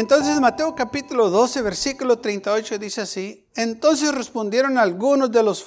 Entonces 0.00 0.40
Mateo 0.40 0.74
capítulo 0.74 1.28
12, 1.28 1.60
versículo 1.60 2.20
38 2.20 2.78
dice 2.78 3.02
así, 3.02 3.46
entonces 3.54 4.14
respondieron 4.14 4.78
algunos 4.78 5.30
de 5.30 5.42
los 5.42 5.62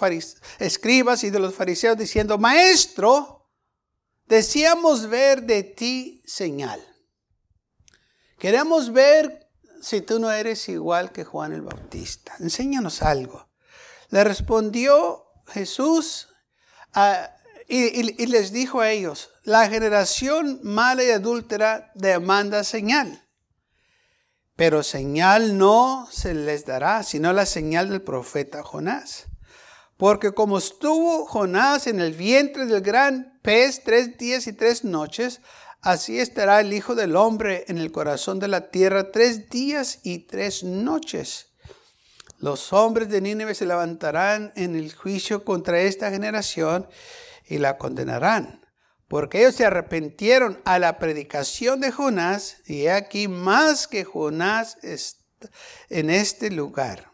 escribas 0.58 1.24
y 1.24 1.30
de 1.30 1.38
los 1.38 1.54
fariseos 1.54 1.96
diciendo, 2.00 2.40
maestro, 2.40 3.48
deseamos 4.26 5.08
ver 5.08 5.44
de 5.44 5.62
ti 5.62 6.24
señal. 6.26 6.84
Queremos 8.40 8.92
ver 8.92 9.52
si 9.84 10.02
tú 10.02 10.18
no 10.18 10.32
eres 10.32 10.68
igual 10.68 11.12
que 11.12 11.26
Juan 11.26 11.54
el 11.54 11.62
Bautista. 11.62 12.34
Enséñanos 12.40 13.04
algo. 13.04 13.50
Le 14.10 14.24
respondió 14.24 15.28
Jesús 15.46 16.30
y 17.68 18.26
les 18.26 18.52
dijo 18.52 18.82
a 18.82 18.90
ellos, 18.90 19.30
la 19.44 19.70
generación 19.70 20.60
mala 20.64 21.04
y 21.04 21.12
adúltera 21.12 21.92
demanda 21.94 22.64
señal 22.64 23.23
pero 24.56 24.84
señal 24.84 25.58
no 25.58 26.08
se 26.12 26.34
les 26.34 26.66
dará, 26.66 27.04
sino 27.04 27.34
la 27.34 27.46
señal 27.46 27.90
del 27.90 28.02
profeta 28.02 28.64
Jonás. 28.64 29.26
Porque 29.98 30.34
como 30.34 30.58
estuvo 30.58 31.26
Jonás 31.26 31.88
en 31.88 32.00
el 32.00 32.14
vientre 32.14 32.66
del 32.66 32.82
gran 32.82 33.40
pez 33.42 33.84
tres 33.84 34.18
días 34.18 34.48
y 34.48 34.54
tres 34.54 34.84
noches, 34.84 35.42
así 35.82 36.20
estará 36.20 36.60
el 36.60 36.74
Hijo 36.74 36.94
del 36.96 37.16
Hombre 37.16 37.66
en 37.68 37.78
el 37.78 37.92
corazón 37.92 38.40
de 38.40 38.48
la 38.48 38.70
tierra 38.70 39.12
tres 39.12 39.50
días 39.50 40.00
y 40.04 40.20
tres 40.20 40.64
noches. 40.64 41.48
Los 42.38 42.74
hombres 42.74 43.10
de 43.10 43.22
Nínive 43.22 43.56
se 43.56 43.66
levantarán 43.66 44.52
en 44.56 44.76
el 44.76 44.94
juicio 44.94 45.46
contra 45.46 45.82
esta 45.82 46.12
generación 46.12 46.88
y 47.48 47.58
la 47.58 47.78
condenarán 47.78 48.63
porque 49.14 49.42
ellos 49.42 49.54
se 49.54 49.64
arrepintieron 49.64 50.60
a 50.66 50.80
la 50.80 50.98
predicación 50.98 51.80
de 51.82 51.92
Jonás, 51.92 52.64
y 52.66 52.88
aquí 52.88 53.28
más 53.28 53.88
que 53.88 54.06
Jonás 54.06 54.80
en 55.92 56.10
este 56.10 56.50
lugar. 56.50 57.12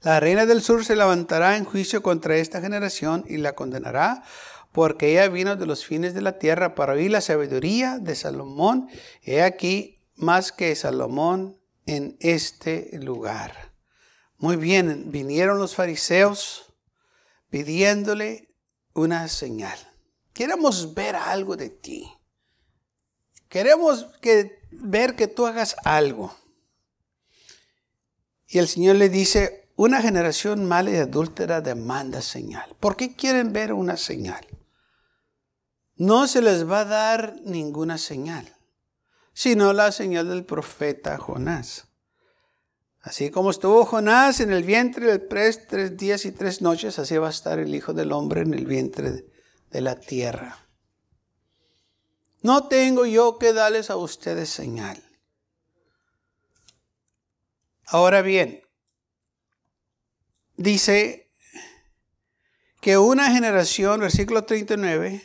La 0.00 0.18
reina 0.18 0.46
del 0.46 0.62
sur 0.62 0.82
se 0.82 0.96
levantará 0.96 1.58
en 1.58 1.66
juicio 1.66 2.02
contra 2.02 2.38
esta 2.38 2.62
generación 2.62 3.22
y 3.28 3.36
la 3.36 3.52
condenará, 3.52 4.22
porque 4.72 5.10
ella 5.10 5.28
vino 5.28 5.56
de 5.56 5.66
los 5.66 5.84
fines 5.84 6.14
de 6.14 6.22
la 6.22 6.38
tierra 6.38 6.74
para 6.74 6.94
oír 6.94 7.10
la 7.10 7.20
sabiduría 7.20 7.98
de 7.98 8.14
Salomón. 8.14 8.88
He 9.22 9.42
aquí 9.42 9.98
más 10.14 10.52
que 10.52 10.74
Salomón 10.74 11.60
en 11.84 12.16
este 12.18 12.98
lugar. 12.98 13.74
Muy 14.38 14.56
bien, 14.56 15.10
vinieron 15.12 15.58
los 15.58 15.74
fariseos 15.74 16.72
pidiéndole 17.50 18.56
una 18.94 19.28
señal. 19.28 19.91
Queremos 20.32 20.94
ver 20.94 21.16
algo 21.16 21.56
de 21.56 21.70
ti. 21.70 22.12
Queremos 23.48 24.06
que, 24.20 24.60
ver 24.70 25.14
que 25.14 25.28
tú 25.28 25.46
hagas 25.46 25.76
algo. 25.84 26.34
Y 28.48 28.58
el 28.58 28.68
Señor 28.68 28.96
le 28.96 29.08
dice, 29.08 29.70
una 29.76 30.00
generación 30.00 30.66
mala 30.66 30.90
y 30.90 30.96
adúltera 30.96 31.60
demanda 31.60 32.22
señal. 32.22 32.74
¿Por 32.80 32.96
qué 32.96 33.14
quieren 33.14 33.52
ver 33.52 33.72
una 33.72 33.96
señal? 33.96 34.46
No 35.96 36.26
se 36.26 36.40
les 36.40 36.68
va 36.68 36.80
a 36.80 36.84
dar 36.84 37.36
ninguna 37.44 37.98
señal, 37.98 38.56
sino 39.34 39.72
la 39.72 39.92
señal 39.92 40.28
del 40.28 40.44
profeta 40.44 41.18
Jonás. 41.18 41.88
Así 43.00 43.30
como 43.30 43.50
estuvo 43.50 43.84
Jonás 43.84 44.40
en 44.40 44.52
el 44.52 44.62
vientre 44.62 45.06
del 45.06 45.22
pez 45.22 45.66
tres 45.66 45.96
días 45.96 46.24
y 46.24 46.32
tres 46.32 46.62
noches, 46.62 46.98
así 46.98 47.16
va 47.16 47.28
a 47.28 47.30
estar 47.30 47.58
el 47.58 47.74
Hijo 47.74 47.92
del 47.92 48.12
Hombre 48.12 48.42
en 48.42 48.54
el 48.54 48.64
vientre 48.64 49.26
de 49.72 49.80
la 49.80 49.98
tierra. 49.98 50.58
No 52.42 52.68
tengo 52.68 53.06
yo 53.06 53.38
que 53.38 53.52
darles 53.52 53.90
a 53.90 53.96
ustedes 53.96 54.48
señal. 54.50 55.02
Ahora 57.86 58.22
bien, 58.22 58.62
dice 60.56 61.30
que 62.80 62.98
una 62.98 63.30
generación, 63.30 64.00
versículo 64.00 64.44
39, 64.44 65.22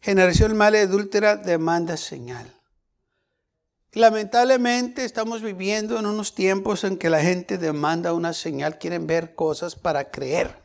generación 0.00 0.56
mala 0.56 0.78
y 0.78 0.82
adúltera 0.82 1.36
demanda 1.36 1.96
señal. 1.96 2.58
Lamentablemente 3.92 5.04
estamos 5.04 5.42
viviendo 5.42 5.98
en 5.98 6.06
unos 6.06 6.34
tiempos 6.34 6.84
en 6.84 6.96
que 6.96 7.10
la 7.10 7.20
gente 7.20 7.58
demanda 7.58 8.14
una 8.14 8.32
señal, 8.32 8.78
quieren 8.78 9.06
ver 9.06 9.34
cosas 9.34 9.76
para 9.76 10.10
creer. 10.10 10.62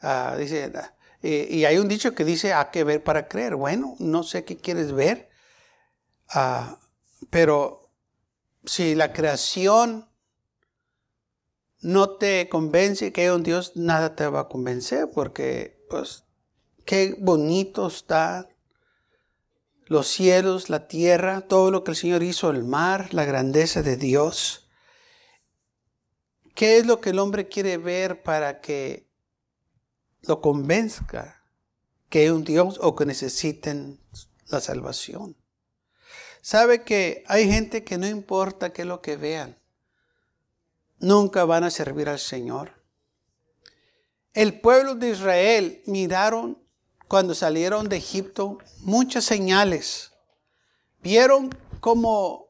Ah, 0.00 0.34
dice, 0.38 0.72
y 1.22 1.64
hay 1.64 1.78
un 1.78 1.88
dicho 1.88 2.14
que 2.14 2.24
dice, 2.24 2.52
¿a 2.52 2.70
qué 2.70 2.84
ver 2.84 3.02
para 3.02 3.28
creer? 3.28 3.56
Bueno, 3.56 3.96
no 3.98 4.22
sé 4.22 4.44
qué 4.44 4.56
quieres 4.56 4.92
ver, 4.92 5.28
ah, 6.28 6.78
pero 7.30 7.90
si 8.64 8.94
la 8.94 9.12
creación 9.12 10.08
no 11.80 12.10
te 12.16 12.48
convence 12.48 13.12
que 13.12 13.22
hay 13.22 13.28
un 13.28 13.42
Dios, 13.42 13.76
nada 13.76 14.14
te 14.14 14.26
va 14.28 14.40
a 14.40 14.48
convencer, 14.48 15.10
porque 15.12 15.84
pues 15.88 16.24
qué 16.84 17.16
bonito 17.18 17.86
está 17.86 18.48
los 19.86 20.06
cielos, 20.06 20.68
la 20.68 20.86
tierra, 20.86 21.40
todo 21.42 21.70
lo 21.70 21.82
que 21.82 21.92
el 21.92 21.96
Señor 21.96 22.22
hizo, 22.22 22.50
el 22.50 22.64
mar, 22.64 23.12
la 23.14 23.24
grandeza 23.24 23.82
de 23.82 23.96
Dios. 23.96 24.68
¿Qué 26.54 26.78
es 26.78 26.86
lo 26.86 27.00
que 27.00 27.10
el 27.10 27.18
hombre 27.18 27.48
quiere 27.48 27.78
ver 27.78 28.22
para 28.22 28.60
que 28.60 29.07
lo 30.22 30.40
convenzca 30.40 31.42
que 32.08 32.20
hay 32.20 32.28
un 32.30 32.44
Dios 32.44 32.78
o 32.82 32.94
que 32.96 33.06
necesiten 33.06 34.00
la 34.46 34.60
salvación. 34.60 35.36
Sabe 36.40 36.82
que 36.82 37.24
hay 37.26 37.50
gente 37.50 37.84
que 37.84 37.98
no 37.98 38.06
importa 38.06 38.72
qué 38.72 38.82
es 38.82 38.88
lo 38.88 39.02
que 39.02 39.16
vean, 39.16 39.58
nunca 40.98 41.44
van 41.44 41.64
a 41.64 41.70
servir 41.70 42.08
al 42.08 42.18
Señor. 42.18 42.82
El 44.32 44.60
pueblo 44.60 44.94
de 44.94 45.10
Israel 45.10 45.82
miraron 45.86 46.62
cuando 47.08 47.34
salieron 47.34 47.88
de 47.88 47.96
Egipto 47.96 48.58
muchas 48.80 49.24
señales. 49.24 50.12
Vieron 51.02 51.50
cómo 51.80 52.48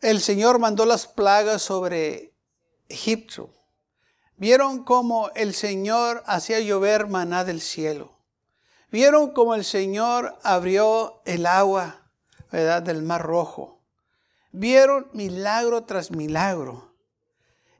el 0.00 0.20
Señor 0.20 0.58
mandó 0.58 0.86
las 0.86 1.06
plagas 1.06 1.62
sobre 1.62 2.34
Egipto. 2.88 3.52
Vieron 4.38 4.84
cómo 4.84 5.30
el 5.34 5.52
Señor 5.52 6.22
hacía 6.26 6.60
llover 6.60 7.08
maná 7.08 7.44
del 7.44 7.60
cielo. 7.60 8.16
Vieron 8.90 9.32
cómo 9.32 9.56
el 9.56 9.64
Señor 9.64 10.38
abrió 10.44 11.20
el 11.24 11.44
agua, 11.44 12.08
¿verdad? 12.52 12.82
Del 12.82 13.02
mar 13.02 13.22
rojo. 13.22 13.82
Vieron 14.52 15.08
milagro 15.12 15.84
tras 15.84 16.12
milagro. 16.12 16.94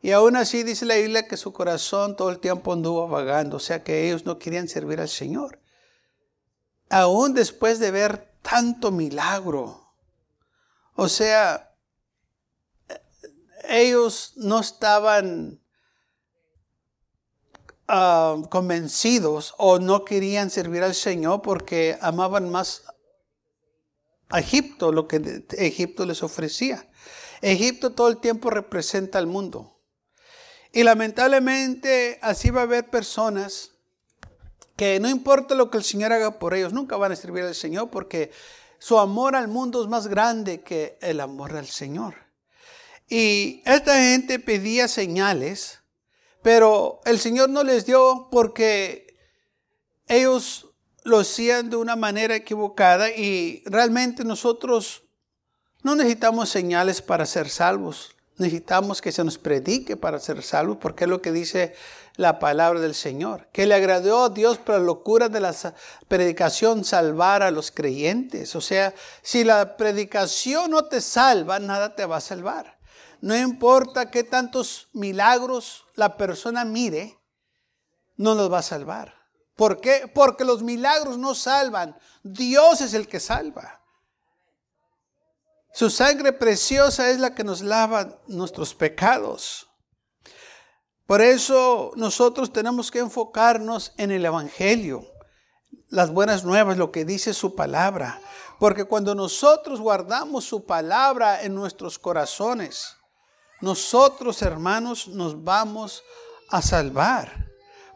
Y 0.02 0.10
aún 0.10 0.36
así 0.36 0.64
dice 0.64 0.84
la 0.84 0.96
Biblia 0.96 1.28
que 1.28 1.36
su 1.36 1.52
corazón 1.52 2.16
todo 2.16 2.30
el 2.30 2.40
tiempo 2.40 2.72
anduvo 2.72 3.08
vagando, 3.08 3.56
o 3.56 3.60
sea 3.60 3.82
que 3.82 4.06
ellos 4.06 4.26
no 4.26 4.38
querían 4.38 4.68
servir 4.68 5.00
al 5.00 5.08
Señor. 5.08 5.60
Aún 6.90 7.34
después 7.34 7.78
de 7.78 7.90
ver 7.92 8.32
tanto 8.42 8.90
milagro. 8.90 9.92
O 10.94 11.08
sea, 11.08 11.74
ellos 13.68 14.32
no 14.36 14.58
estaban 14.58 15.60
Ah, 17.90 18.36
convencidos 18.50 19.54
o 19.56 19.78
no 19.78 20.04
querían 20.04 20.50
servir 20.50 20.82
al 20.82 20.94
Señor 20.94 21.40
porque 21.40 21.96
amaban 22.02 22.50
más 22.50 22.82
a 24.28 24.40
Egipto, 24.40 24.92
lo 24.92 25.08
que 25.08 25.46
Egipto 25.52 26.04
les 26.04 26.22
ofrecía. 26.22 26.86
Egipto 27.40 27.92
todo 27.92 28.08
el 28.08 28.18
tiempo 28.18 28.50
representa 28.50 29.18
al 29.18 29.26
mundo. 29.26 29.80
Y 30.70 30.82
lamentablemente 30.82 32.18
así 32.20 32.50
va 32.50 32.60
a 32.60 32.64
haber 32.64 32.90
personas 32.90 33.70
que 34.76 35.00
no 35.00 35.08
importa 35.08 35.54
lo 35.54 35.70
que 35.70 35.78
el 35.78 35.84
Señor 35.84 36.12
haga 36.12 36.38
por 36.38 36.52
ellos, 36.52 36.74
nunca 36.74 36.98
van 36.98 37.12
a 37.12 37.16
servir 37.16 37.44
al 37.44 37.54
Señor 37.54 37.88
porque 37.88 38.32
su 38.78 38.98
amor 38.98 39.34
al 39.34 39.48
mundo 39.48 39.82
es 39.82 39.88
más 39.88 40.08
grande 40.08 40.60
que 40.60 40.98
el 41.00 41.20
amor 41.20 41.56
al 41.56 41.66
Señor. 41.66 42.16
Y 43.08 43.62
esta 43.64 43.94
gente 43.94 44.38
pedía 44.38 44.88
señales 44.88 45.77
pero 46.48 47.02
el 47.04 47.18
Señor 47.18 47.50
no 47.50 47.62
les 47.62 47.84
dio 47.84 48.28
porque 48.30 49.18
ellos 50.06 50.66
lo 51.04 51.18
hacían 51.18 51.68
de 51.68 51.76
una 51.76 51.94
manera 51.94 52.34
equivocada 52.36 53.10
y 53.10 53.62
realmente 53.66 54.24
nosotros 54.24 55.02
no 55.82 55.94
necesitamos 55.94 56.48
señales 56.48 57.02
para 57.02 57.26
ser 57.26 57.50
salvos. 57.50 58.16
necesitamos 58.38 59.02
que 59.02 59.12
se 59.12 59.24
nos 59.24 59.36
predique 59.36 59.98
para 59.98 60.18
ser 60.20 60.42
salvos, 60.42 60.78
porque 60.80 61.04
es 61.04 61.10
lo 61.10 61.20
que 61.20 61.32
dice 61.32 61.74
la 62.16 62.38
palabra 62.38 62.80
del 62.80 62.94
Señor. 62.94 63.48
Que 63.52 63.66
le 63.66 63.74
agradó 63.74 64.24
a 64.24 64.30
Dios 64.30 64.56
por 64.56 64.76
la 64.76 64.80
locura 64.80 65.28
de 65.28 65.40
la 65.40 65.54
predicación 66.08 66.82
salvar 66.82 67.42
a 67.42 67.50
los 67.50 67.70
creyentes. 67.70 68.56
O 68.56 68.62
sea, 68.62 68.94
si 69.20 69.44
la 69.44 69.76
predicación 69.76 70.70
no 70.70 70.86
te 70.86 71.02
salva, 71.02 71.58
nada 71.58 71.94
te 71.94 72.06
va 72.06 72.16
a 72.16 72.22
salvar. 72.22 72.78
No 73.20 73.36
importa 73.36 74.10
qué 74.10 74.24
tantos 74.24 74.88
milagros 74.94 75.84
la 75.98 76.16
persona 76.16 76.64
mire, 76.64 77.18
no 78.16 78.36
los 78.36 78.52
va 78.52 78.58
a 78.58 78.62
salvar. 78.62 79.12
¿Por 79.56 79.80
qué? 79.80 80.08
Porque 80.14 80.44
los 80.44 80.62
milagros 80.62 81.18
no 81.18 81.34
salvan. 81.34 81.98
Dios 82.22 82.80
es 82.80 82.94
el 82.94 83.08
que 83.08 83.18
salva. 83.18 83.82
Su 85.72 85.90
sangre 85.90 86.32
preciosa 86.32 87.10
es 87.10 87.18
la 87.18 87.34
que 87.34 87.42
nos 87.42 87.62
lava 87.62 88.20
nuestros 88.28 88.76
pecados. 88.76 89.68
Por 91.04 91.20
eso 91.20 91.90
nosotros 91.96 92.52
tenemos 92.52 92.92
que 92.92 93.00
enfocarnos 93.00 93.92
en 93.96 94.12
el 94.12 94.24
Evangelio, 94.24 95.04
las 95.88 96.12
buenas 96.12 96.44
nuevas, 96.44 96.78
lo 96.78 96.92
que 96.92 97.04
dice 97.04 97.34
su 97.34 97.56
palabra. 97.56 98.20
Porque 98.60 98.84
cuando 98.84 99.16
nosotros 99.16 99.80
guardamos 99.80 100.44
su 100.44 100.64
palabra 100.64 101.42
en 101.42 101.56
nuestros 101.56 101.98
corazones, 101.98 102.97
nosotros 103.60 104.42
hermanos 104.42 105.08
nos 105.08 105.42
vamos 105.42 106.02
a 106.50 106.62
salvar 106.62 107.48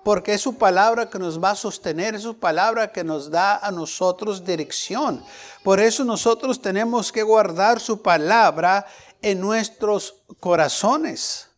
porque 0.03 0.35
es 0.35 0.41
su 0.41 0.59
palabra 0.59 1.09
que 1.09 1.19
nos 1.19 1.43
va 1.43 1.51
a 1.51 1.57
sostener, 1.57 2.15
es 2.15 2.23
su 2.23 2.39
palabra 2.39 2.91
que 2.91 3.05
nos 3.05 3.31
da 3.31 3.59
a 3.59 3.71
nosotros 3.71 4.45
dirección. 4.45 5.25
Por 5.63 5.79
eso 5.79 6.05
nosotros 6.05 6.61
tenemos 6.61 7.13
que 7.13 7.23
guardar 7.23 7.79
su 7.79 8.03
palabra 8.03 8.87
en 9.21 9.41
nuestros 9.41 10.23
corazones. 10.41 11.49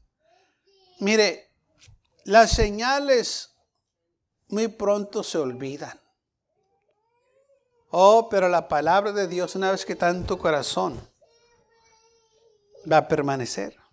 Mire, 1.00 1.50
las 2.24 2.50
señales 2.50 3.50
muy 4.48 4.68
pronto 4.68 5.22
se 5.22 5.38
olvidan. 5.38 5.98
Oh, 7.90 8.28
pero 8.28 8.48
la 8.48 8.68
palabra 8.68 9.12
de 9.12 9.28
Dios, 9.28 9.54
una 9.54 9.70
vez 9.70 9.86
que 9.86 9.92
está 9.94 10.10
en 10.10 10.26
tu 10.26 10.36
corazón, 10.36 11.00
va 12.90 12.98
a 12.98 13.08
permanecer. 13.08 13.83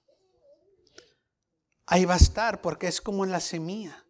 Ahí 1.92 2.06
va 2.06 2.14
a 2.16 2.18
estar 2.18 2.62
porque 2.62 2.88
es 2.88 3.02
como 3.02 3.24
en 3.26 3.32
la 3.32 3.40
semilla 3.40 4.02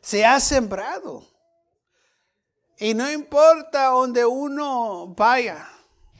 se 0.00 0.24
ha 0.24 0.40
sembrado. 0.40 1.26
Y 2.78 2.94
no 2.94 3.10
importa 3.10 3.86
donde 3.86 4.24
uno 4.24 5.08
vaya, 5.14 5.68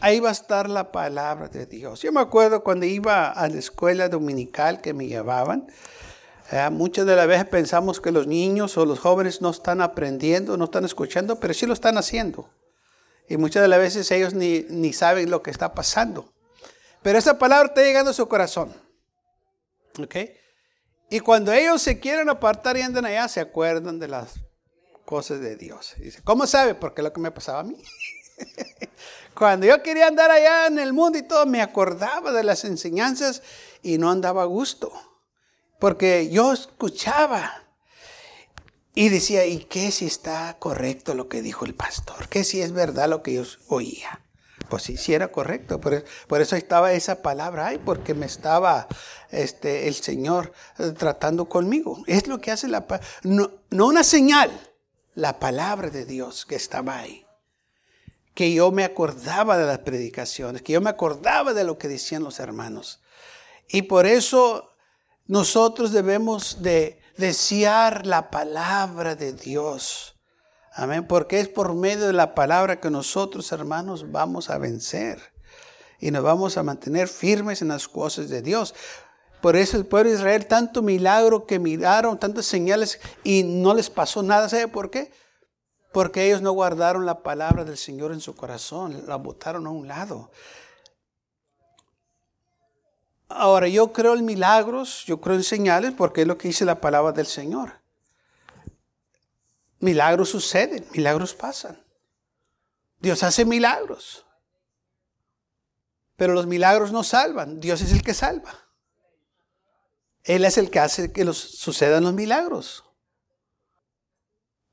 ahí 0.00 0.20
va 0.20 0.28
a 0.28 0.32
estar 0.32 0.68
la 0.68 0.92
palabra 0.92 1.48
de 1.48 1.66
Dios. 1.66 2.02
Yo 2.02 2.12
me 2.12 2.20
acuerdo 2.20 2.62
cuando 2.62 2.84
iba 2.84 3.30
a 3.30 3.48
la 3.48 3.58
escuela 3.58 4.08
dominical 4.08 4.82
que 4.82 4.92
me 4.92 5.06
llevaban, 5.06 5.68
eh, 6.52 6.68
muchas 6.70 7.06
de 7.06 7.16
las 7.16 7.26
veces 7.26 7.46
pensamos 7.46 8.00
que 8.00 8.10
los 8.10 8.26
niños 8.26 8.76
o 8.76 8.84
los 8.84 8.98
jóvenes 8.98 9.40
no 9.40 9.50
están 9.50 9.80
aprendiendo, 9.80 10.56
no 10.58 10.64
están 10.64 10.84
escuchando, 10.84 11.40
pero 11.40 11.54
sí 11.54 11.64
lo 11.64 11.72
están 11.72 11.96
haciendo. 11.96 12.50
Y 13.26 13.38
muchas 13.38 13.62
de 13.62 13.68
las 13.68 13.78
veces 13.78 14.10
ellos 14.10 14.34
ni, 14.34 14.66
ni 14.68 14.92
saben 14.92 15.30
lo 15.30 15.42
que 15.42 15.50
está 15.50 15.72
pasando. 15.72 16.30
Pero 17.02 17.18
esa 17.18 17.38
palabra 17.38 17.68
está 17.68 17.82
llegando 17.82 18.10
a 18.10 18.14
su 18.14 18.28
corazón. 18.28 18.74
¿Ok? 19.98 20.16
Y 21.10 21.18
cuando 21.18 21.52
ellos 21.52 21.82
se 21.82 21.98
quieren 21.98 22.30
apartar 22.30 22.76
y 22.76 22.82
andan 22.82 23.04
allá, 23.04 23.26
se 23.26 23.40
acuerdan 23.40 23.98
de 23.98 24.06
las 24.06 24.40
cosas 25.04 25.40
de 25.40 25.56
Dios. 25.56 25.94
dice, 25.98 26.22
¿cómo 26.22 26.46
sabe? 26.46 26.76
Porque 26.76 27.00
es 27.00 27.04
lo 27.04 27.12
que 27.12 27.20
me 27.20 27.32
pasaba 27.32 27.60
a 27.60 27.64
mí. 27.64 27.82
cuando 29.34 29.66
yo 29.66 29.82
quería 29.82 30.06
andar 30.06 30.30
allá 30.30 30.68
en 30.68 30.78
el 30.78 30.92
mundo 30.92 31.18
y 31.18 31.22
todo, 31.22 31.46
me 31.46 31.62
acordaba 31.62 32.30
de 32.32 32.44
las 32.44 32.64
enseñanzas 32.64 33.42
y 33.82 33.98
no 33.98 34.08
andaba 34.08 34.42
a 34.42 34.46
gusto. 34.46 34.92
Porque 35.80 36.30
yo 36.30 36.52
escuchaba 36.52 37.64
y 38.94 39.08
decía, 39.08 39.44
¿y 39.46 39.64
qué 39.64 39.90
si 39.90 40.06
está 40.06 40.58
correcto 40.60 41.14
lo 41.14 41.28
que 41.28 41.42
dijo 41.42 41.64
el 41.64 41.74
pastor? 41.74 42.28
¿Qué 42.28 42.44
si 42.44 42.62
es 42.62 42.70
verdad 42.70 43.08
lo 43.08 43.24
que 43.24 43.34
yo 43.34 43.42
oía? 43.66 44.24
Pues 44.70 44.84
sí, 44.84 44.96
sí 44.96 45.12
era 45.12 45.28
correcto. 45.28 45.80
Por, 45.80 46.40
eso 46.40 46.56
estaba 46.56 46.92
esa 46.92 47.22
palabra 47.22 47.66
ahí, 47.66 47.78
porque 47.78 48.14
me 48.14 48.24
estaba 48.24 48.86
este, 49.30 49.88
el 49.88 49.94
Señor 49.94 50.52
eh, 50.78 50.92
tratando 50.96 51.48
conmigo. 51.48 52.02
Es 52.06 52.28
lo 52.28 52.40
que 52.40 52.52
hace 52.52 52.68
la 52.68 52.86
no, 53.24 53.50
no 53.70 53.86
una 53.86 54.04
señal, 54.04 54.50
la 55.16 55.40
palabra 55.40 55.90
de 55.90 56.06
Dios 56.06 56.46
que 56.46 56.54
estaba 56.54 56.98
ahí. 56.98 57.26
Que 58.32 58.54
yo 58.54 58.70
me 58.70 58.84
acordaba 58.84 59.58
de 59.58 59.66
las 59.66 59.80
predicaciones, 59.80 60.62
que 60.62 60.72
yo 60.72 60.80
me 60.80 60.90
acordaba 60.90 61.52
de 61.52 61.64
lo 61.64 61.76
que 61.76 61.88
decían 61.88 62.22
los 62.22 62.38
hermanos. 62.38 63.02
Y 63.68 63.82
por 63.82 64.06
eso 64.06 64.70
nosotros 65.26 65.90
debemos 65.90 66.62
de 66.62 67.00
desear 67.16 68.06
la 68.06 68.30
palabra 68.30 69.16
de 69.16 69.32
Dios 69.32 70.19
Amén. 70.72 71.06
Porque 71.06 71.40
es 71.40 71.48
por 71.48 71.74
medio 71.74 72.06
de 72.06 72.12
la 72.12 72.34
palabra 72.34 72.80
que 72.80 72.90
nosotros, 72.90 73.50
hermanos, 73.52 74.10
vamos 74.10 74.50
a 74.50 74.58
vencer. 74.58 75.20
Y 75.98 76.10
nos 76.10 76.22
vamos 76.22 76.56
a 76.56 76.62
mantener 76.62 77.08
firmes 77.08 77.60
en 77.62 77.68
las 77.68 77.88
cosas 77.88 78.28
de 78.28 78.40
Dios. 78.40 78.74
Por 79.40 79.56
eso 79.56 79.76
el 79.76 79.86
pueblo 79.86 80.10
de 80.10 80.16
Israel, 80.16 80.46
tanto 80.46 80.82
milagro 80.82 81.46
que 81.46 81.58
miraron, 81.58 82.18
tantas 82.18 82.46
señales 82.46 83.00
y 83.24 83.42
no 83.42 83.74
les 83.74 83.88
pasó 83.90 84.22
nada. 84.22 84.48
¿Sabe 84.48 84.68
por 84.68 84.90
qué? 84.90 85.12
Porque 85.92 86.26
ellos 86.26 86.42
no 86.42 86.52
guardaron 86.52 87.06
la 87.06 87.22
palabra 87.22 87.64
del 87.64 87.76
Señor 87.76 88.12
en 88.12 88.20
su 88.20 88.36
corazón, 88.36 89.04
la 89.06 89.16
botaron 89.16 89.66
a 89.66 89.70
un 89.70 89.88
lado. 89.88 90.30
Ahora, 93.28 93.68
yo 93.68 93.92
creo 93.92 94.14
en 94.14 94.24
milagros, 94.24 95.04
yo 95.06 95.20
creo 95.20 95.36
en 95.36 95.44
señales, 95.44 95.92
porque 95.96 96.22
es 96.22 96.26
lo 96.26 96.36
que 96.36 96.48
dice 96.48 96.64
la 96.64 96.80
palabra 96.80 97.12
del 97.12 97.26
Señor. 97.26 97.79
Milagros 99.80 100.28
suceden, 100.28 100.86
milagros 100.92 101.34
pasan. 101.34 101.82
Dios 102.98 103.22
hace 103.22 103.44
milagros. 103.44 104.26
Pero 106.16 106.34
los 106.34 106.46
milagros 106.46 106.92
no 106.92 107.02
salvan, 107.02 107.60
Dios 107.60 107.80
es 107.80 107.92
el 107.92 108.02
que 108.02 108.14
salva. 108.14 108.54
Él 110.22 110.44
es 110.44 110.58
el 110.58 110.70
que 110.70 110.80
hace 110.80 111.12
que 111.12 111.24
los, 111.24 111.38
sucedan 111.38 112.04
los 112.04 112.12
milagros. 112.12 112.84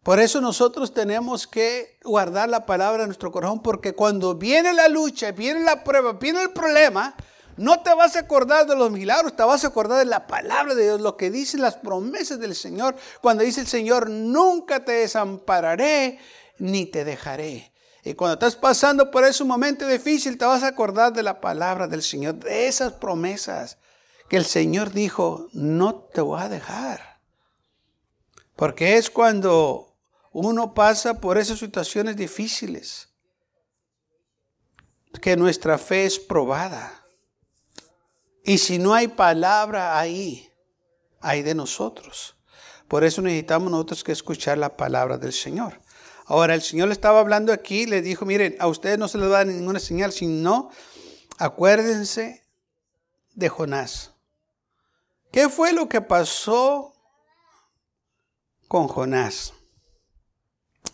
Por 0.04 0.20
eso 0.20 0.42
nosotros 0.42 0.94
tenemos 0.94 1.48
que 1.48 2.00
guardar 2.04 2.50
la 2.50 2.66
palabra 2.66 3.04
en 3.04 3.10
nuestro 3.10 3.32
corazón, 3.32 3.62
porque 3.62 3.94
cuando 3.94 4.36
viene 4.36 4.74
la 4.74 4.90
lucha, 4.90 5.32
viene 5.32 5.62
la 5.62 5.84
prueba, 5.84 6.14
viene 6.14 6.42
el 6.42 6.52
problema, 6.52 7.16
no 7.58 7.82
te 7.82 7.94
vas 7.94 8.16
a 8.16 8.20
acordar 8.20 8.68
de 8.68 8.76
los 8.76 8.92
milagros, 8.92 9.36
te 9.36 9.44
vas 9.44 9.64
a 9.64 9.68
acordar 9.68 10.00
de 10.00 10.06
la 10.06 10.28
palabra 10.28 10.76
de 10.76 10.84
Dios, 10.84 11.02
lo 11.02 11.18
que 11.18 11.32
dicen 11.32 11.62
las 11.62 11.76
promesas 11.76 12.40
del 12.40 12.56
Señor. 12.56 12.96
Cuando 13.22 13.44
dice 13.44 13.62
el 13.62 13.68
Señor, 13.68 14.10
nunca 14.10 14.86
te 14.86 14.94
desampararé 14.94 16.20
ni 16.60 16.86
te 16.86 17.04
dejaré. 17.04 17.74
Y 18.04 18.14
cuando 18.14 18.36
estás 18.36 18.56
pasando 18.56 19.12
por 19.12 19.26
ese 19.26 19.44
momento 19.44 19.88
difícil, 19.88 20.38
te 20.38 20.46
vas 20.46 20.64
a 20.64 20.68
acordar 20.68 21.12
de 21.12 21.24
la 21.24 21.42
palabra 21.42 21.88
del 21.88 22.04
Señor, 22.04 22.36
de 22.36 22.68
esas 22.68 22.94
promesas 22.94 23.80
que 24.30 24.38
el 24.38 24.46
Señor 24.46 24.94
dijo, 24.94 25.50
no 25.54 25.96
te 26.14 26.22
voy 26.22 26.42
a 26.42 26.50
dejar. 26.50 27.20
Porque 28.56 28.98
es 28.98 29.10
cuando 29.10 29.98
uno 30.32 30.74
pasa 30.74 31.20
por 31.20 31.38
esas 31.38 31.60
situaciones 31.60 32.16
difíciles 32.16 33.10
que 35.22 35.36
nuestra 35.36 35.78
fe 35.78 36.06
es 36.06 36.20
probada. 36.20 37.07
Y 38.48 38.60
si 38.60 38.80
no 38.80 38.94
hay 38.94 39.10
palabra 39.10 40.00
ahí, 40.00 40.50
hay 41.20 41.42
de 41.44 41.54
nosotros. 41.54 42.38
Por 42.88 43.04
eso 43.04 43.22
necesitamos 43.22 43.70
nosotros 43.70 44.06
que 44.06 44.14
escuchar 44.14 44.58
la 44.58 44.78
palabra 44.78 45.18
del 45.18 45.34
Señor. 45.34 45.82
Ahora, 46.26 46.56
el 46.56 46.62
Señor 46.62 46.88
le 46.88 46.94
estaba 46.94 47.20
hablando 47.20 47.52
aquí, 47.52 47.86
le 47.86 48.02
dijo, 48.02 48.26
miren, 48.26 48.56
a 48.62 48.68
ustedes 48.68 48.98
no 48.98 49.10
se 49.10 49.18
les 49.18 49.28
va 49.28 49.42
a 49.42 49.44
dar 49.44 49.48
ninguna 49.48 49.80
señal, 49.80 50.14
sino 50.14 50.72
acuérdense 51.38 52.48
de 53.36 53.50
Jonás. 53.50 54.14
¿Qué 55.34 55.50
fue 55.50 55.74
lo 55.74 55.90
que 55.90 56.00
pasó 56.00 56.94
con 58.70 58.88
Jonás? 58.88 59.56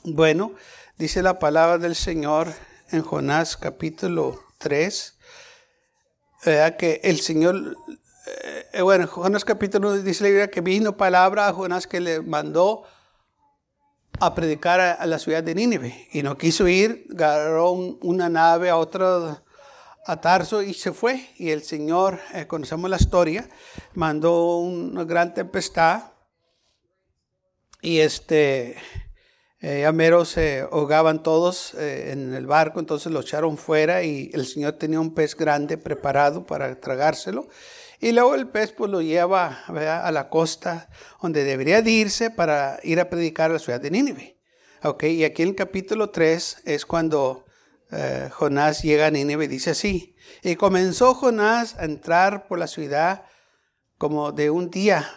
Bueno, 0.04 0.56
dice 0.98 1.22
la 1.22 1.38
palabra 1.38 1.78
del 1.78 1.94
Señor 1.94 2.52
en 2.90 3.04
Jonás 3.04 3.58
capítulo 3.58 4.44
3, 4.58 5.13
que 6.44 7.02
el 7.04 7.20
Señor, 7.20 7.78
eh, 8.74 8.82
bueno, 8.82 9.08
Jonás 9.08 9.46
capítulo 9.46 9.94
dice 9.94 10.24
la 10.24 10.30
Biblia 10.30 10.52
que 10.52 10.62
vino 10.62 10.98
palabra 10.98 11.48
a 11.48 11.54
Jonás 11.54 11.88
que 11.88 12.00
le 12.00 12.22
mandó 12.22 12.84
a 14.20 14.36
predicar 14.36 14.80
a, 14.80 15.06
la 15.06 15.20
ciudad 15.20 15.44
de 15.44 15.56
Nínive 15.56 16.08
y 16.12 16.22
no 16.22 16.38
quiso 16.38 16.68
ir, 16.68 17.08
agarró 17.14 17.72
una 17.72 18.30
nave 18.30 18.70
a 18.70 18.78
otro 18.78 19.42
a 20.06 20.22
Tarso 20.22 20.62
y 20.62 20.74
se 20.74 20.92
fue. 20.92 21.30
Y 21.38 21.50
el 21.50 21.64
Señor, 21.64 22.20
eh, 22.34 22.46
conocemos 22.46 22.90
la 22.90 22.98
historia, 22.98 23.50
mandó 23.94 24.58
una 24.58 25.04
gran 25.06 25.34
tempestad 25.34 26.12
y 27.82 28.00
este 28.00 28.78
eh, 29.66 29.90
mero 29.94 30.26
se 30.26 30.60
ahogaban 30.60 31.24
todos 31.24 31.74
eh, 31.76 32.12
en 32.12 32.34
el 32.34 32.46
barco, 32.46 32.82
entonces 32.82 33.14
lo 33.14 33.22
echaron 33.22 33.58
fuera 33.58 34.04
y 34.04 34.30
el 34.34 34.46
Señor 34.46 34.74
tenía 34.74 35.00
un 35.00 35.14
pez 35.14 35.38
grande 35.38 35.78
preparado 35.78 36.46
para 36.46 36.78
tragárselo. 36.82 37.48
Y 38.02 38.12
luego 38.12 38.36
el 38.36 38.50
pez 38.50 38.74
pues 38.74 38.92
lo 38.92 39.02
lleva 39.02 39.64
a 39.68 40.12
la 40.12 40.28
costa 40.28 40.90
donde 41.22 41.46
debería 41.46 41.82
de 41.82 41.92
irse 41.92 42.30
para 42.30 42.78
ir 42.84 43.00
a 43.00 43.10
predicar 43.10 43.52
a 43.52 43.54
la 43.54 43.60
ciudad 43.60 43.80
de 43.80 43.90
Nínive. 43.90 44.38
Ok, 44.84 45.04
y 45.04 45.24
aquí 45.24 45.44
en 45.44 45.50
el 45.50 45.56
capítulo 45.56 46.10
3 46.10 46.64
es 46.66 46.86
cuando 46.86 47.46
eh, 47.90 48.28
Jonás 48.34 48.82
llega 48.82 49.06
a 49.06 49.12
Nínive 49.12 49.46
y 49.46 49.48
dice 49.48 49.70
así. 49.70 50.18
Y 50.42 50.58
comenzó 50.58 51.14
Jonás 51.14 51.78
a 51.80 51.86
entrar 51.86 52.50
por 52.50 52.60
la 52.60 52.68
ciudad 52.68 53.24
como 53.98 54.34
de 54.34 54.50
un 54.50 54.70
día 54.70 55.10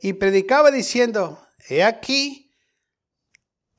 y 0.00 0.14
predicaba 0.14 0.70
diciendo, 0.70 1.46
he 1.68 1.84
aquí, 1.84 2.47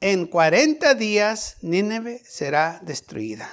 en 0.01 0.27
40 0.27 0.93
días 0.95 1.57
Nínive 1.61 2.21
será 2.25 2.79
destruida. 2.83 3.49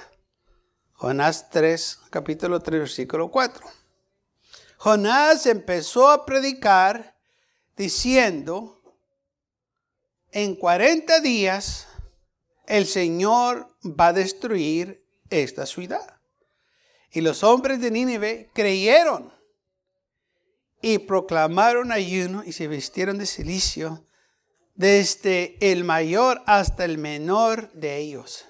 Jonás 0.93 1.49
3, 1.49 1.99
capítulo 2.09 2.59
3, 2.59 2.79
versículo 2.79 3.29
4. 3.29 3.67
Jonás 4.77 5.45
empezó 5.45 6.09
a 6.09 6.25
predicar 6.25 7.15
diciendo, 7.75 8.81
en 10.31 10.55
40 10.55 11.19
días 11.19 11.87
el 12.65 12.85
Señor 12.85 13.75
va 13.83 14.07
a 14.07 14.13
destruir 14.13 15.05
esta 15.29 15.65
ciudad. 15.65 16.19
Y 17.11 17.21
los 17.21 17.43
hombres 17.43 17.81
de 17.81 17.91
Nínive 17.91 18.49
creyeron 18.53 19.33
y 20.81 20.99
proclamaron 20.99 21.91
ayuno 21.91 22.43
y 22.45 22.53
se 22.53 22.67
vistieron 22.67 23.17
de 23.17 23.25
silicio 23.25 24.06
desde 24.77 25.57
el 25.59 25.83
mayor 25.83 26.43
hasta 26.45 26.85
el 26.85 26.99
menor 26.99 27.73
de 27.73 27.97
ellos. 27.97 28.45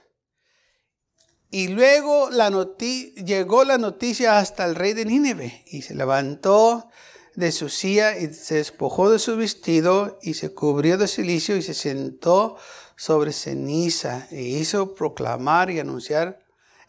Y 1.50 1.70
luego 1.70 2.30
la 2.30 2.50
llegó 2.50 3.64
la 3.64 3.78
noticia 3.78 4.38
hasta 4.38 4.66
el 4.66 4.76
rey 4.76 4.94
de 4.94 5.06
Nínive 5.06 5.64
y 5.66 5.82
se 5.82 5.96
levantó 5.96 6.90
de 7.36 7.54
su 7.54 7.70
silla 7.70 8.18
y 8.18 8.34
se 8.34 8.56
despojó 8.56 9.10
de 9.10 9.20
su 9.20 9.38
vestido 9.38 10.20
y 10.22 10.34
se 10.34 10.54
cubrió 10.54 10.98
de 10.98 11.08
silicio 11.08 11.56
y 11.56 11.62
se 11.62 11.74
sentó 11.74 12.58
sobre 12.98 13.32
ceniza 13.32 14.28
e 14.30 14.42
hizo 14.42 14.96
proclamar 14.96 15.72
y 15.72 15.80
anunciar 15.80 16.40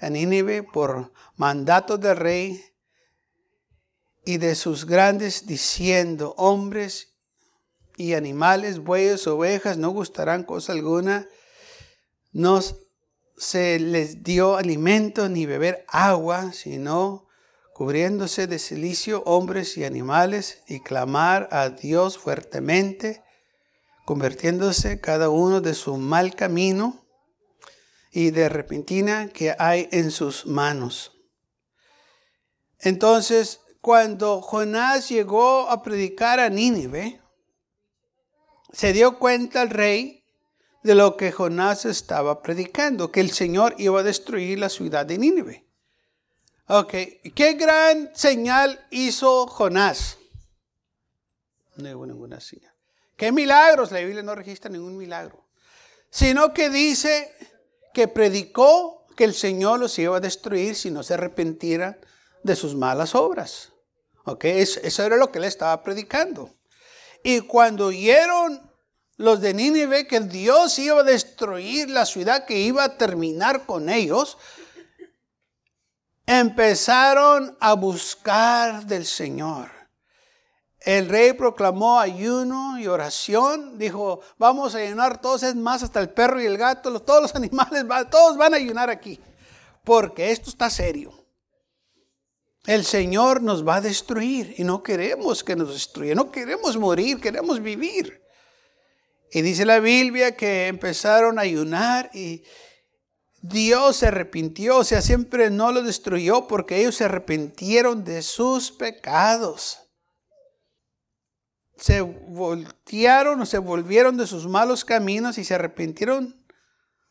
a 0.01 0.11
Nínive 0.11 0.65
por 0.65 1.13
mandato 1.37 1.97
del 1.97 2.17
rey 2.17 2.65
y 4.25 4.39
de 4.39 4.57
sus 4.57 4.85
grandes 4.85 5.47
diciendo, 5.47 6.35
hombres 6.37 7.18
y 7.99 8.15
animales, 8.15 8.79
bueyes, 8.79 9.27
ovejas, 9.27 9.77
no 9.77 9.91
gustarán 9.91 10.45
cosa 10.45 10.73
alguna, 10.73 11.29
nos 12.33 12.77
se 13.37 13.79
les 13.79 14.23
dio 14.23 14.57
alimento 14.57 15.29
ni 15.29 15.47
beber 15.47 15.85
agua, 15.89 16.53
sino 16.53 17.27
cubriéndose 17.75 18.47
de 18.47 18.59
silicio 18.59 19.23
hombres 19.25 19.77
y 19.77 19.85
animales 19.85 20.63
y 20.67 20.81
clamar 20.81 21.49
a 21.53 21.71
Dios 21.71 22.19
fuertemente, 22.19 23.23
convirtiéndose 24.05 25.01
cada 25.01 25.29
uno 25.29 25.61
de 25.61 25.75
su 25.75 25.97
mal 25.97 26.35
camino 26.35 27.05
y 28.13 28.31
de 28.31 28.49
repentina 28.49 29.29
que 29.29 29.55
hay 29.59 29.89
en 29.93 30.11
sus 30.11 30.47
manos. 30.47 31.13
Entonces, 32.81 33.61
cuando 33.81 34.41
Jonás 34.41 35.09
llegó 35.09 35.69
a 35.69 35.83
predicar 35.83 36.41
a 36.41 36.49
Nínive, 36.49 37.21
se 38.73 38.93
dio 38.93 39.19
cuenta 39.19 39.63
el 39.63 39.71
rey 39.71 40.25
de 40.83 40.95
lo 40.95 41.17
que 41.17 41.33
Jonás 41.33 41.85
estaba 41.85 42.43
predicando, 42.43 43.11
que 43.11 43.21
el 43.21 43.31
Señor 43.31 43.75
iba 43.79 44.01
a 44.01 44.05
destruir 44.05 44.59
la 44.59 44.69
ciudad 44.69 45.05
de 45.07 45.19
Nínive. 45.19 45.67
Ok, 46.69 46.93
¿qué 47.35 47.55
gran 47.55 48.11
señal 48.15 48.87
hizo 48.91 49.47
Jonás? 49.47 50.19
No 51.77 51.91
hubo 51.97 52.07
ninguna 52.07 52.41
señal. 52.41 52.73
¿Qué 53.17 53.33
milagros? 53.33 53.91
La 53.91 54.01
Biblia 54.01 54.23
no 54.23 54.35
registra 54.35 54.71
ningún 54.71 54.97
milagro. 54.97 55.49
Sino 56.11 56.53
que 56.53 56.71
dice 56.71 57.33
que 57.95 58.07
predicó 58.07 59.07
que 59.17 59.25
el 59.25 59.35
Señor 59.35 59.81
los 59.81 59.99
iba 59.99 60.17
a 60.17 60.21
destruir 60.21 60.77
si 60.77 60.91
no 60.91 61.03
se 61.03 61.15
arrepentieran 61.15 61.99
de 62.43 62.55
sus 62.55 62.75
malas 62.75 63.15
obras. 63.15 63.73
Ok, 64.25 64.45
eso 64.45 65.03
era 65.03 65.17
lo 65.17 65.33
que 65.33 65.39
él 65.39 65.45
estaba 65.45 65.83
predicando. 65.83 66.55
Y 67.23 67.41
cuando 67.41 67.87
oyeron 67.87 68.69
los 69.17 69.41
de 69.41 69.53
Nínive 69.53 70.07
que 70.07 70.21
Dios 70.21 70.79
iba 70.79 71.01
a 71.01 71.05
destruir 71.05 71.91
la 71.91 72.07
ciudad, 72.07 72.47
que 72.47 72.59
iba 72.59 72.85
a 72.85 72.97
terminar 72.97 73.67
con 73.67 73.89
ellos, 73.89 74.39
empezaron 76.27 77.57
a 77.61 77.73
buscar 77.75 78.87
del 78.87 79.05
Señor. 79.05 79.71
El 80.81 81.09
rey 81.09 81.33
proclamó 81.33 81.99
ayuno 81.99 82.79
y 82.79 82.87
oración. 82.87 83.77
Dijo, 83.79 84.21
vamos 84.39 84.75
a 84.75 84.79
ayunar 84.79 85.21
todos, 85.21 85.43
es 85.43 85.57
más, 85.57 85.83
hasta 85.83 86.01
el 86.01 86.11
perro 86.11 86.41
y 86.41 86.47
el 86.47 86.57
gato, 86.57 87.01
todos 87.01 87.23
los 87.23 87.35
animales, 87.35 87.85
todos 88.11 88.37
van 88.37 88.55
a 88.55 88.59
ayunar 88.59 88.89
aquí. 88.89 89.21
Porque 89.85 90.31
esto 90.31 90.51
está 90.51 90.71
serio. 90.71 91.18
El 92.69 92.85
Señor 92.85 93.41
nos 93.43 93.67
va 93.67 93.77
a 93.77 93.81
destruir 93.81 94.55
y 94.59 94.63
no 94.63 94.83
queremos 94.83 95.43
que 95.43 95.57
nos 95.57 95.73
destruya, 95.73 96.15
no 96.15 96.31
queremos 96.31 96.77
morir, 96.77 97.19
queremos 97.19 97.63
vivir. 97.63 98.23
Y 99.33 99.41
dice 99.41 99.65
la 99.65 99.81
Biblia 99.81 100.37
que 100.37 100.67
empezaron 100.67 101.39
a 101.39 101.43
ayunar 101.43 102.11
y 102.13 102.45
Dios 103.41 103.97
se 103.97 104.09
arrepintió, 104.09 104.77
o 104.77 104.85
sea, 104.85 105.01
siempre 105.01 105.49
no 105.49 105.73
lo 105.73 105.81
destruyó 105.81 106.47
porque 106.47 106.79
ellos 106.79 106.97
se 106.97 107.05
arrepintieron 107.05 108.05
de 108.05 108.21
sus 108.21 108.71
pecados. 108.71 109.79
Se 111.79 112.03
voltearon 112.03 113.41
o 113.41 113.47
se 113.47 113.57
volvieron 113.57 114.19
de 114.19 114.27
sus 114.27 114.47
malos 114.47 114.85
caminos 114.85 115.39
y 115.39 115.45
se 115.45 115.55
arrepintieron 115.55 116.39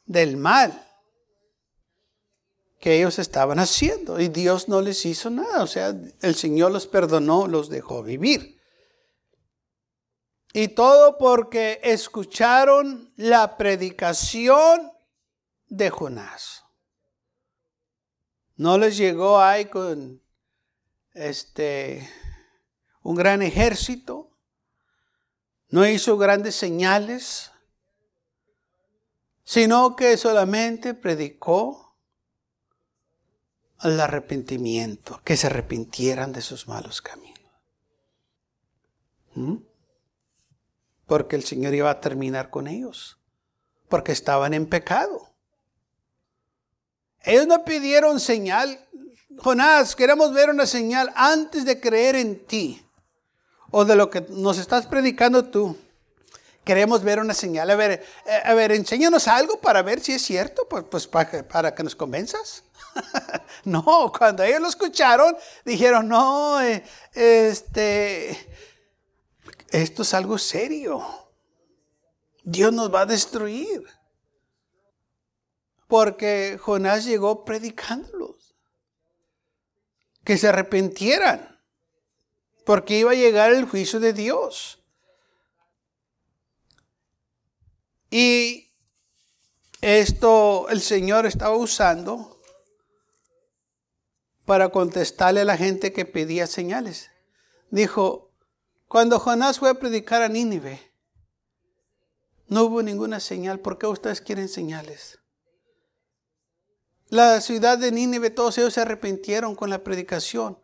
del 0.06 0.38
mal 0.38 0.87
que 2.79 2.98
ellos 2.98 3.19
estaban 3.19 3.60
haciendo. 3.60 4.19
Y 4.19 4.27
Dios 4.29 4.67
no 4.69 4.81
les 4.81 5.05
hizo 5.05 5.29
nada, 5.29 5.63
o 5.63 5.67
sea, 5.67 5.96
el 6.22 6.36
Señor 6.36 6.72
los 6.72 6.88
perdonó, 6.88 7.48
los 7.48 7.69
dejó 7.69 8.03
vivir. 8.03 8.62
Y 10.53 10.69
todo 10.69 11.17
porque 11.17 11.79
escucharon 11.84 13.13
la 13.15 13.57
predicación 13.57 14.91
de 15.67 15.89
Jonás. 15.89 16.63
No 18.55 18.77
les 18.77 18.98
llegó 18.98 19.39
ahí 19.39 19.65
con 19.65 20.22
este 21.13 22.10
un 23.03 23.15
gran 23.15 23.41
ejército. 23.41 24.31
No 25.69 25.86
hizo 25.86 26.17
grandes 26.17 26.55
señales, 26.55 27.51
sino 29.43 29.96
que 29.96 30.17
solamente 30.17 30.93
predicó 30.93 31.87
el 33.84 34.00
arrepentimiento, 34.00 35.22
que 35.24 35.38
se 35.38 35.48
arrepintieran 35.48 36.34
de 36.34 36.41
sus 36.41 36.67
malos 36.67 37.01
caminos. 37.01 37.38
¿Mm? 39.36 39.57
porque 41.07 41.38
el 41.38 41.43
Señor 41.43 41.74
iba 41.74 41.89
a 41.89 42.01
terminar 42.01 42.50
con 42.50 42.67
ellos, 42.67 43.17
porque 43.89 44.12
estaban 44.12 44.53
en 44.53 44.67
pecado. 44.67 45.31
Ellos 47.24 47.48
no 47.48 47.63
pidieron 47.65 48.19
señal. 48.19 48.79
Jonás, 49.38 49.96
queremos 49.96 50.34
ver 50.34 50.50
una 50.50 50.65
señal 50.65 51.12
antes 51.15 51.65
de 51.65 51.79
creer 51.79 52.15
en 52.15 52.46
ti 52.46 52.86
o 53.72 53.86
de 53.86 53.96
lo 53.96 54.10
que 54.10 54.25
nos 54.29 54.57
estás 54.57 54.86
predicando 54.86 55.46
tú. 55.46 55.77
Queremos 56.63 57.01
ver 57.03 57.19
una 57.19 57.34
señal. 57.34 57.69
A 57.69 57.75
ver, 57.75 58.03
eh, 58.25 58.41
a 58.43 58.53
ver, 58.53 58.74
enséñanos 58.74 59.27
algo 59.29 59.60
para 59.62 59.81
ver 59.81 60.01
si 60.01 60.13
es 60.13 60.22
cierto, 60.22 60.67
pues, 60.69 60.84
pues 60.84 61.07
para, 61.07 61.48
para 61.48 61.74
que 61.74 61.84
nos 61.84 61.96
convenzas. 61.96 62.63
no, 63.66 64.12
cuando 64.18 64.44
ellos 64.44 64.62
lo 64.62 64.68
escucharon, 64.68 65.36
dijeron, 65.66 66.08
no, 66.08 66.62
eh, 66.62 66.84
este, 67.13 68.38
esto 69.70 70.01
es 70.04 70.13
algo 70.13 70.38
serio. 70.38 71.06
Dios 72.44 72.72
nos 72.74 72.94
va 72.94 73.01
a 73.01 73.06
destruir. 73.06 73.86
Porque 75.88 76.58
Jonás 76.62 77.06
llegó 77.06 77.46
predicándolos. 77.46 78.56
Que 80.24 80.38
se 80.38 80.50
arrepintieran. 80.50 81.62
Porque 82.66 83.00
iba 83.00 83.12
a 83.12 83.16
llegar 83.16 83.54
el 83.54 83.66
juicio 83.66 84.00
de 84.00 84.13
Dios. 84.13 84.84
Y 88.10 88.72
esto 89.82 90.68
el 90.70 90.82
Señor 90.82 91.25
estaba 91.25 91.56
usando 91.56 92.37
para 94.48 94.70
contestarle 94.70 95.42
a 95.42 95.46
la 95.46 95.58
gente 95.58 95.92
que 95.92 96.06
pedía 96.06 96.48
señales. 96.48 97.12
Dijo, 97.70 98.32
cuando 98.88 99.20
Jonás 99.20 99.60
fue 99.60 99.70
a 99.70 99.74
predicar 99.74 100.22
a 100.22 100.30
Nínive, 100.30 100.80
no 102.48 102.63
hubo 102.63 102.82
ninguna 102.82 103.20
señal. 103.20 103.60
¿Por 103.60 103.77
qué 103.77 103.88
ustedes 103.88 104.22
quieren 104.22 104.48
señales? 104.48 105.20
La 107.10 107.42
ciudad 107.42 107.77
de 107.77 107.92
Nínive, 107.92 108.30
todos 108.30 108.58
ellos 108.58 108.74
se 108.74 108.80
arrepintieron 108.80 109.54
con 109.54 109.70
la 109.70 109.84
predicación. 109.84 110.58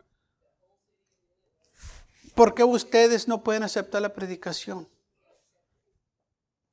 ¿Por 2.34 2.54
qué 2.54 2.64
ustedes 2.64 3.28
no 3.28 3.44
pueden 3.44 3.64
aceptar 3.64 4.00
la 4.00 4.14
predicación? 4.14 4.88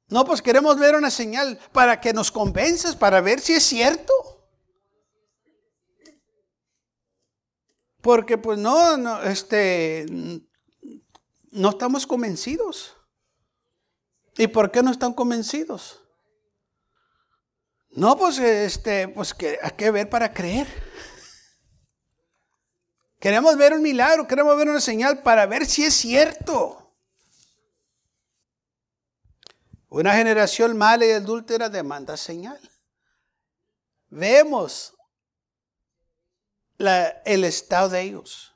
No, 0.07 0.23
pues 0.23 0.41
queremos 0.41 0.79
ver 0.79 0.95
una 0.95 1.11
señal 1.11 1.59
para 1.73 1.99
que 1.99 2.13
nos 2.13 2.31
convenzas, 2.31 2.95
para 2.95 3.19
ver 3.19 3.41
si 3.41 3.51
es 3.51 3.63
cierto. 3.63 4.13
Porque 8.01 8.37
pues 8.37 8.57
no, 8.57 8.97
no, 8.97 9.21
este, 9.23 10.05
no 11.51 11.69
estamos 11.69 12.07
convencidos. 12.07 12.95
¿Y 14.37 14.47
por 14.47 14.71
qué 14.71 14.81
no 14.81 14.91
están 14.91 15.13
convencidos? 15.13 16.01
No, 17.91 18.17
pues 18.17 18.39
este, 18.39 19.07
pues 19.09 19.35
hay 19.61 19.71
que 19.71 19.91
ver 19.91 20.09
para 20.09 20.33
creer. 20.33 20.67
Queremos 23.19 23.55
ver 23.55 23.73
un 23.73 23.83
milagro, 23.83 24.27
queremos 24.27 24.57
ver 24.57 24.69
una 24.69 24.81
señal 24.81 25.21
para 25.21 25.45
ver 25.45 25.65
si 25.65 25.83
es 25.83 25.93
cierto. 25.93 26.95
Una 29.89 30.15
generación 30.15 30.77
mala 30.77 31.05
y 31.05 31.11
adúltera 31.11 31.69
demanda 31.69 32.15
señal. 32.15 32.59
Vemos 34.09 34.95
el 36.87 37.43
estado 37.43 37.89
de 37.89 38.01
ellos. 38.01 38.55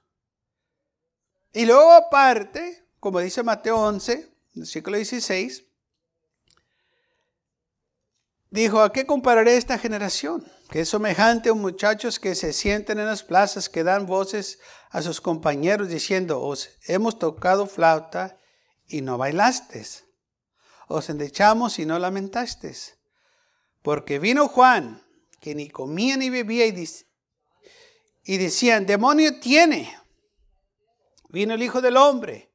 Y 1.54 1.66
luego 1.66 1.92
aparte, 1.94 2.84
como 3.00 3.20
dice 3.20 3.44
Mateo 3.44 3.80
11, 3.80 4.30
versículo 4.54 4.98
16, 4.98 5.64
dijo, 8.50 8.82
¿a 8.82 8.92
qué 8.92 9.06
compararé 9.06 9.58
esta 9.58 9.78
generación? 9.78 10.46
Que 10.70 10.82
es 10.82 10.90
semejante 10.90 11.50
a 11.50 11.54
muchachos 11.54 12.20
que 12.20 12.36
se 12.36 12.52
sienten 12.52 13.00
en 13.00 13.06
las 13.06 13.24
plazas, 13.24 13.70
que 13.70 13.84
dan 13.84 14.06
voces 14.06 14.60
a 14.90 15.02
sus 15.02 15.22
compañeros 15.22 15.90
diciendo, 15.90 16.42
os 16.42 16.70
hemos 16.88 17.20
tocado 17.20 17.68
flauta 17.68 18.40
y 18.88 19.02
no 19.02 19.18
bailastes. 19.18 20.06
Os 20.88 21.10
endechamos 21.10 21.80
y 21.80 21.86
no 21.86 22.00
lamentasteis. 22.00 22.98
Porque 23.82 24.20
vino 24.20 24.48
Juan, 24.48 25.04
que 25.40 25.56
ni 25.56 25.70
comía 25.70 26.18
ni 26.18 26.30
bebía, 26.30 26.66
y, 26.66 26.88
y 28.26 28.38
decían, 28.38 28.88
demonio 28.88 29.40
tiene. 29.40 29.96
Vino 31.30 31.54
el 31.54 31.62
Hijo 31.62 31.80
del 31.80 31.96
Hombre, 31.96 32.52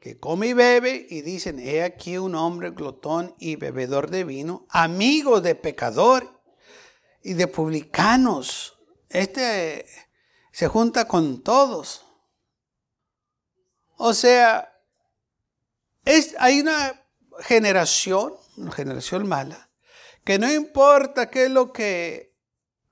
que 0.00 0.18
come 0.18 0.48
y 0.48 0.52
bebe, 0.52 1.06
y 1.10 1.22
dicen, 1.22 1.58
he 1.58 1.82
aquí 1.82 2.16
un 2.16 2.36
hombre 2.36 2.70
glotón 2.70 3.34
y 3.38 3.56
bebedor 3.56 4.08
de 4.10 4.24
vino, 4.24 4.66
amigo 4.70 5.40
de 5.40 5.56
pecador 5.56 6.40
y 7.22 7.34
de 7.34 7.48
publicanos. 7.48 8.78
Este 9.08 9.84
se 10.52 10.68
junta 10.68 11.08
con 11.08 11.42
todos. 11.42 12.04
O 13.96 14.14
sea, 14.14 14.80
es, 16.04 16.36
hay 16.38 16.60
una 16.60 17.04
generación, 17.40 18.34
una 18.56 18.72
generación 18.72 19.26
mala, 19.26 19.70
que 20.24 20.38
no 20.38 20.50
importa 20.52 21.30
qué 21.30 21.46
es 21.46 21.50
lo 21.50 21.72
que 21.72 22.36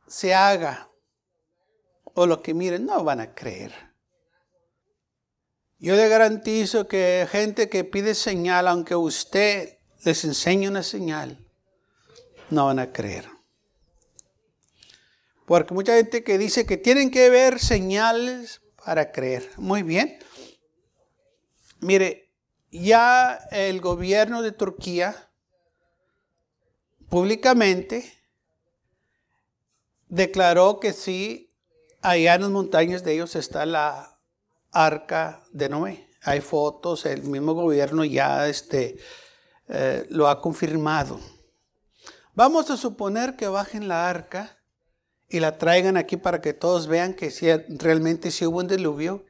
se 0.08 0.34
haga 0.34 0.89
o 2.14 2.26
lo 2.26 2.42
que 2.42 2.54
miren, 2.54 2.86
no 2.86 3.04
van 3.04 3.20
a 3.20 3.34
creer. 3.34 3.72
Yo 5.78 5.96
le 5.96 6.08
garantizo 6.08 6.86
que 6.86 7.26
gente 7.30 7.68
que 7.68 7.84
pide 7.84 8.14
señal, 8.14 8.68
aunque 8.68 8.94
usted 8.94 9.78
les 10.04 10.24
enseñe 10.24 10.68
una 10.68 10.82
señal, 10.82 11.46
no 12.50 12.66
van 12.66 12.78
a 12.78 12.92
creer. 12.92 13.28
Porque 15.46 15.74
mucha 15.74 15.96
gente 15.96 16.22
que 16.22 16.38
dice 16.38 16.66
que 16.66 16.76
tienen 16.76 17.10
que 17.10 17.28
ver 17.30 17.58
señales 17.58 18.60
para 18.84 19.10
creer. 19.10 19.50
Muy 19.56 19.82
bien. 19.82 20.18
Mire, 21.80 22.30
ya 22.70 23.34
el 23.50 23.80
gobierno 23.80 24.42
de 24.42 24.52
Turquía 24.52 25.30
públicamente 27.08 28.12
declaró 30.08 30.78
que 30.78 30.92
sí, 30.92 31.49
allá 32.02 32.34
en 32.34 32.42
las 32.42 32.50
montañas 32.50 33.04
de 33.04 33.14
ellos 33.14 33.36
está 33.36 33.66
la 33.66 34.18
arca 34.72 35.42
de 35.52 35.68
Noé. 35.68 36.08
Hay 36.22 36.40
fotos, 36.40 37.06
el 37.06 37.22
mismo 37.22 37.54
gobierno 37.54 38.04
ya 38.04 38.48
este, 38.48 38.98
eh, 39.68 40.06
lo 40.10 40.28
ha 40.28 40.40
confirmado. 40.40 41.18
Vamos 42.34 42.70
a 42.70 42.76
suponer 42.76 43.36
que 43.36 43.48
bajen 43.48 43.88
la 43.88 44.08
arca 44.08 44.58
y 45.28 45.40
la 45.40 45.58
traigan 45.58 45.96
aquí 45.96 46.16
para 46.16 46.40
que 46.40 46.52
todos 46.52 46.86
vean 46.86 47.14
que 47.14 47.32
realmente 47.70 48.30
sí 48.30 48.46
hubo 48.46 48.58
un 48.58 48.68
diluvio 48.68 49.24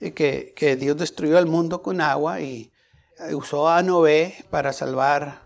y 0.00 0.10
que, 0.10 0.52
que 0.56 0.76
Dios 0.76 0.96
destruyó 0.96 1.38
el 1.38 1.46
mundo 1.46 1.82
con 1.82 2.00
agua 2.00 2.40
y 2.40 2.72
usó 3.32 3.68
a 3.68 3.82
Noé 3.82 4.44
para 4.50 4.72
salvar 4.72 5.42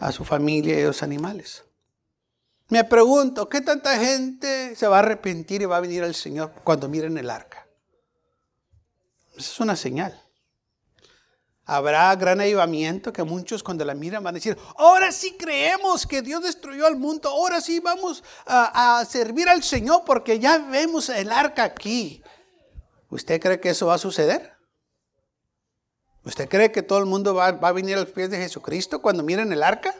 a 0.00 0.12
su 0.12 0.24
familia 0.24 0.78
y 0.78 0.82
a 0.82 0.86
los 0.86 1.02
animales. 1.02 1.64
Me 2.68 2.84
pregunto, 2.84 3.48
¿qué 3.48 3.62
tanta 3.62 3.98
gente 3.98 4.76
se 4.76 4.86
va 4.86 4.96
a 4.96 4.98
arrepentir 4.98 5.62
y 5.62 5.64
va 5.64 5.78
a 5.78 5.80
venir 5.80 6.04
al 6.04 6.14
Señor 6.14 6.52
cuando 6.64 6.88
miren 6.88 7.16
el 7.16 7.30
arca? 7.30 7.66
Esa 9.32 9.50
es 9.52 9.60
una 9.60 9.74
señal. 9.74 10.20
Habrá 11.64 12.14
gran 12.16 12.40
avivamiento 12.40 13.12
que 13.12 13.22
muchos 13.22 13.62
cuando 13.62 13.84
la 13.84 13.94
miran 13.94 14.22
van 14.22 14.34
a 14.34 14.38
decir, 14.38 14.56
ahora 14.76 15.12
sí 15.12 15.36
creemos 15.38 16.06
que 16.06 16.20
Dios 16.20 16.42
destruyó 16.42 16.86
al 16.86 16.96
mundo, 16.96 17.30
ahora 17.30 17.60
sí 17.60 17.80
vamos 17.80 18.22
a, 18.46 19.02
servir 19.08 19.48
al 19.48 19.62
Señor 19.62 20.02
porque 20.04 20.38
ya 20.38 20.58
vemos 20.58 21.08
el 21.08 21.32
arca 21.32 21.64
aquí. 21.64 22.22
¿Usted 23.08 23.40
cree 23.40 23.60
que 23.60 23.70
eso 23.70 23.86
va 23.86 23.94
a 23.94 23.98
suceder? 23.98 24.52
¿Usted 26.24 26.48
cree 26.48 26.70
que 26.70 26.82
todo 26.82 26.98
el 26.98 27.06
mundo 27.06 27.34
va, 27.34 27.52
va 27.52 27.68
a 27.68 27.72
venir 27.72 27.96
a 27.96 28.00
los 28.00 28.10
pies 28.10 28.28
de 28.30 28.36
Jesucristo 28.36 29.00
cuando 29.00 29.22
miren 29.22 29.52
el 29.52 29.62
arca? 29.62 29.94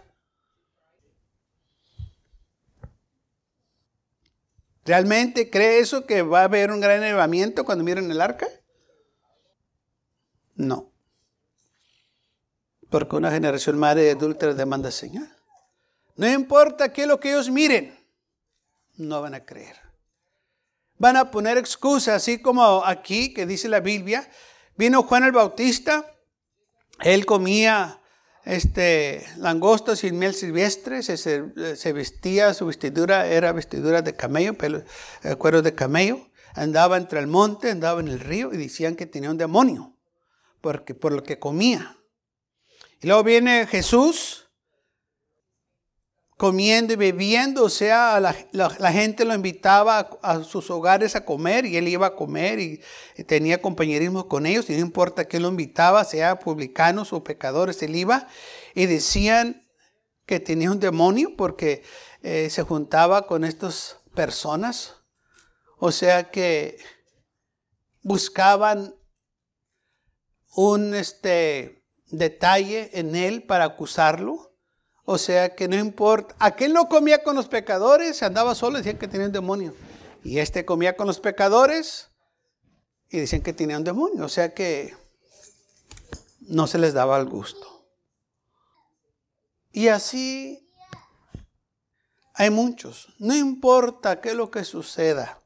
¿Realmente 4.89 5.51
cree 5.51 5.81
eso 5.81 6.07
que 6.07 6.23
va 6.23 6.41
a 6.41 6.45
haber 6.45 6.71
un 6.71 6.81
gran 6.81 7.03
elevamiento 7.03 7.63
cuando 7.67 7.85
miren 7.85 8.11
el 8.11 8.23
arca? 8.23 8.49
No. 10.55 10.91
Porque 12.89 13.17
una 13.17 13.31
generación 13.31 13.79
madre 13.79 14.07
y 14.07 14.09
adúltera 14.09 14.55
demanda 14.55 14.91
señal. 14.91 15.31
No 16.17 16.27
importa 16.27 16.91
qué 16.91 17.03
es 17.03 17.07
lo 17.07 17.21
que 17.21 17.29
ellos 17.29 17.51
miren, 17.51 18.03
no 18.97 19.21
van 19.21 19.35
a 19.35 19.45
creer. 19.45 19.77
Van 20.97 21.19
a 21.19 21.31
poner 21.31 21.59
excusas, 21.59 22.15
así 22.15 22.41
como 22.41 22.83
aquí 22.83 23.35
que 23.35 23.45
dice 23.45 23.69
la 23.69 23.81
Biblia. 23.81 24.27
Vino 24.79 25.03
Juan 25.03 25.25
el 25.25 25.33
Bautista, 25.33 26.17
él 27.01 27.27
comía 27.27 27.98
este, 28.49 29.27
langostas 29.37 30.05
y 30.05 30.13
miel 30.13 30.33
silvestre, 30.33 31.03
se, 31.03 31.93
vestía, 31.93 32.55
su 32.55 32.65
vestidura 32.65 33.27
era 33.27 33.53
vestidura 33.53 34.01
de 34.01 34.17
camello, 34.17 34.55
pelo, 34.55 34.83
eh, 35.23 35.35
cuero 35.37 35.61
de 35.61 35.75
camello. 35.75 36.31
Andaba 36.55 36.97
entre 36.97 37.21
el 37.21 37.27
monte, 37.27 37.71
andaba 37.71 38.01
en 38.01 38.09
el 38.09 38.21
río 38.21 38.53
y 38.55 38.57
decían 38.57 38.97
que 38.97 39.05
tenía 39.05 39.31
un 39.31 39.37
demonio 39.37 39.99
porque, 40.63 40.95
por 40.95 41.13
lo 41.13 41.23
que 41.23 41.39
comía. 41.39 41.99
Y 43.03 43.07
luego 43.07 43.23
viene 43.23 43.67
Jesús 43.67 44.48
comiendo 46.39 46.93
y 46.93 46.97
bebiendo, 46.97 47.65
o 47.65 47.69
sea, 47.69 48.21
la, 48.21 48.93
gente 48.93 49.25
lo 49.25 49.35
invitaba 49.35 50.09
a, 50.23 50.45
sus 50.45 50.71
hogares 50.71 51.17
a 51.17 51.25
comer 51.25 51.67
y 51.67 51.77
él 51.77 51.89
iba 51.89 52.07
a 52.07 52.15
comer 52.15 52.61
y, 52.61 52.81
tenía 53.27 53.61
compañerismo 53.61 54.29
con 54.29 54.47
ellos 54.47 54.71
y 54.71 54.75
no 54.75 54.79
importa 54.79 55.27
que 55.27 55.41
lo 55.41 55.49
invitaba, 55.49 56.05
sea 56.05 56.39
publicanos 56.39 57.13
o 57.13 57.25
pecadores, 57.25 57.83
él 57.83 57.97
iba 57.97 58.29
y 58.75 58.87
decían 58.87 59.69
que 60.27 60.39
tenía 60.39 60.71
un 60.71 60.79
demonio 60.79 61.35
porque 61.37 61.83
eh, 62.23 62.49
se 62.51 62.63
juntaba 62.63 63.27
con 63.27 63.45
estas 63.45 63.99
personas, 64.15 64.95
o 65.79 65.91
sea 65.91 66.31
que 66.31 66.79
buscaban 68.03 68.95
un 70.55 70.95
este, 70.95 71.85
detalle 72.07 72.91
en 72.99 73.17
él 73.17 73.43
para 73.43 73.65
acusarlo. 73.65 74.48
O 75.11 75.17
sea 75.17 75.55
que 75.55 75.69
no 75.69 75.77
importa. 75.77 76.37
Aquel 76.39 76.75
no 76.75 76.87
comía 76.87 77.23
con 77.23 77.35
los 77.35 77.49
pecadores, 77.49 78.23
andaba 78.23 78.55
solo, 78.55 78.77
decían 78.77 78.99
que 78.99 79.09
tenía 79.09 79.25
un 79.25 79.33
demonio. 79.33 79.75
Y 80.23 80.39
este 80.39 80.67
comía 80.67 80.99
con 80.99 81.07
los 81.07 81.19
pecadores 81.19 82.11
y 83.09 83.19
decían 83.19 83.41
que 83.41 83.55
tenía 83.55 83.79
un 83.79 83.85
demonio. 83.85 84.27
O 84.27 84.29
sea 84.29 84.53
que 84.53 84.95
no 86.41 86.67
se 86.67 86.77
les 86.77 86.93
daba 86.93 87.19
el 87.19 87.25
gusto. 87.25 87.87
Y 89.73 89.89
así 89.89 90.69
hay 92.35 92.51
muchos. 92.51 93.09
No 93.19 93.35
importa 93.35 94.21
qué 94.21 94.29
es 94.29 94.35
lo 94.35 94.51
que 94.51 94.63
suceda, 94.63 95.41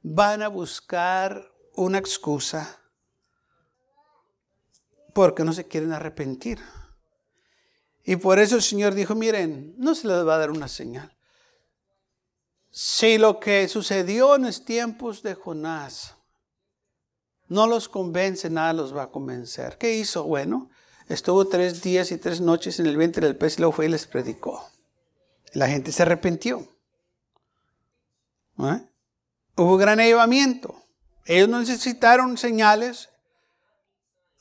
van 0.00 0.40
a 0.40 0.48
buscar 0.48 1.52
una 1.74 1.98
excusa 1.98 2.80
porque 5.12 5.44
no 5.44 5.52
se 5.52 5.68
quieren 5.68 5.92
arrepentir. 5.92 6.62
Y 8.08 8.14
por 8.16 8.38
eso 8.38 8.54
el 8.54 8.62
Señor 8.62 8.94
dijo, 8.94 9.16
miren, 9.16 9.74
no 9.78 9.96
se 9.96 10.06
les 10.06 10.24
va 10.24 10.36
a 10.36 10.38
dar 10.38 10.52
una 10.52 10.68
señal. 10.68 11.12
Si 12.70 13.18
lo 13.18 13.40
que 13.40 13.66
sucedió 13.66 14.36
en 14.36 14.42
los 14.42 14.64
tiempos 14.64 15.22
de 15.22 15.34
Jonás 15.34 16.14
No 17.48 17.66
los 17.66 17.88
convence, 17.88 18.48
nada 18.48 18.72
los 18.72 18.94
va 18.94 19.04
a 19.04 19.10
convencer. 19.10 19.76
¿Qué 19.78 19.96
hizo? 19.96 20.24
Bueno, 20.24 20.70
estuvo 21.08 21.48
tres 21.48 21.82
días 21.82 22.12
y 22.12 22.18
tres 22.18 22.40
noches 22.40 22.78
en 22.78 22.86
el 22.86 22.96
vientre 22.96 23.26
del 23.26 23.36
pez 23.36 23.56
y 23.56 23.60
luego 23.60 23.72
fue 23.72 23.86
y 23.86 23.88
les 23.88 24.06
predicó. 24.06 24.68
La 25.52 25.68
gente 25.68 25.90
se 25.90 26.02
arrepintió. 26.02 26.60
¿Eh? 28.58 28.88
Hubo 29.56 29.76
gran 29.76 29.98
llevamiento. 29.98 30.80
Ellos 31.24 31.48
no 31.48 31.58
necesitaron 31.58 32.36
señales, 32.36 33.08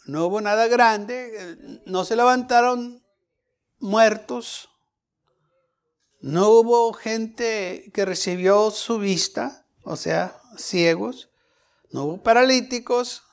no 0.05 0.25
hubo 0.25 0.41
nada 0.41 0.67
grande, 0.67 1.81
no 1.85 2.05
se 2.05 2.15
levantaron 2.15 3.04
muertos, 3.85 4.69
no 6.19 6.49
hubo 6.49 6.91
gente 6.93 7.91
que 7.93 8.03
recibió 8.03 8.71
su 8.71 8.97
vista, 8.97 9.67
o 9.83 9.95
sea, 9.95 10.41
ciegos, 10.57 11.29
no 11.91 12.03
hubo 12.03 12.23
paralíticos, 12.23 13.23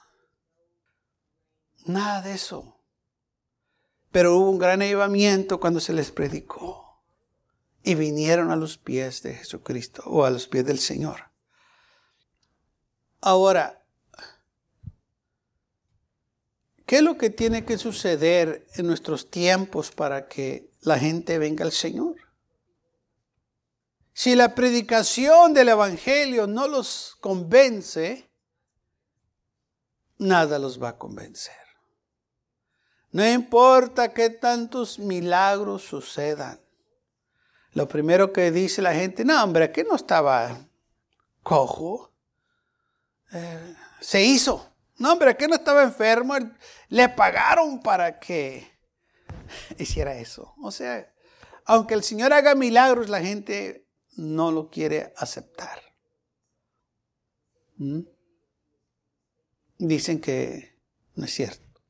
nada 1.87 2.23
de 2.23 2.35
eso. 2.35 2.77
Pero 4.11 4.37
hubo 4.37 4.51
un 4.51 4.59
gran 4.59 4.83
avivamiento 4.83 5.59
cuando 5.59 5.81
se 5.81 5.95
les 5.95 6.11
predicó 6.11 7.03
y 7.83 7.95
vinieron 7.95 8.51
a 8.51 8.57
los 8.57 8.77
pies 8.77 9.23
de 9.23 9.35
Jesucristo 9.35 10.03
o 10.07 10.25
a 10.25 10.31
los 10.31 10.47
pies 10.47 10.67
del 10.67 10.79
Señor. 10.79 11.31
Ahora, 13.21 13.82
¿qué 16.92 16.98
es 16.98 17.02
lo 17.02 17.16
que 17.16 17.31
tiene 17.31 17.64
que 17.64 17.78
suceder 17.78 18.66
en 18.74 18.87
nuestros 18.87 19.31
tiempos 19.31 19.90
para 19.90 20.28
que 20.28 20.68
la 20.83 20.98
gente 20.98 21.38
venga 21.38 21.64
al 21.64 21.72
Señor? 21.72 22.16
Si 24.12 24.37
la 24.37 24.55
predicación 24.55 25.55
del 25.55 25.70
Evangelio 25.70 26.46
no 26.46 26.68
los 26.68 27.16
convence, 27.18 28.28
nada 30.18 30.59
los 30.59 30.83
va 30.83 30.90
a 30.90 30.98
convencer. 30.98 31.57
No 33.11 33.26
importa 33.26 34.12
qué 34.12 34.28
tantos 34.28 34.98
milagros 34.98 35.85
sucedan. 35.85 36.61
Lo 37.72 37.88
primero 37.88 38.35
que 38.35 38.50
dice 38.50 38.83
la 38.83 38.92
gente, 38.92 39.24
no, 39.24 39.42
hombre, 39.42 39.64
aquí 39.64 39.83
no 39.83 39.96
estaba 39.96 40.68
cojo. 41.42 42.12
Eh, 43.33 43.76
se 44.02 44.22
hizo. 44.22 44.72
No, 45.03 45.15
hombre, 45.15 45.37
que 45.37 45.49
no 45.49 45.57
estaba 45.57 45.83
enfermo. 45.83 46.37
Le 46.88 47.09
pagaron 47.09 47.83
para 47.83 48.21
que 48.21 48.71
hiciera 49.77 50.15
eso. 50.15 50.55
O 50.62 50.71
sea, 50.71 51.12
aunque 51.65 51.95
el 51.95 52.05
Señor 52.05 52.33
haga 52.33 52.55
milagros, 52.55 53.09
la 53.09 53.21
gente 53.21 53.88
no 54.17 54.53
lo 54.53 54.71
quiere 54.71 55.12
aceptar. 55.17 55.83
¿Mm? 57.79 58.03
Dicen 59.79 60.21
que 60.21 60.79
no 61.17 61.25
es 61.25 61.35
cierto. 61.35 61.83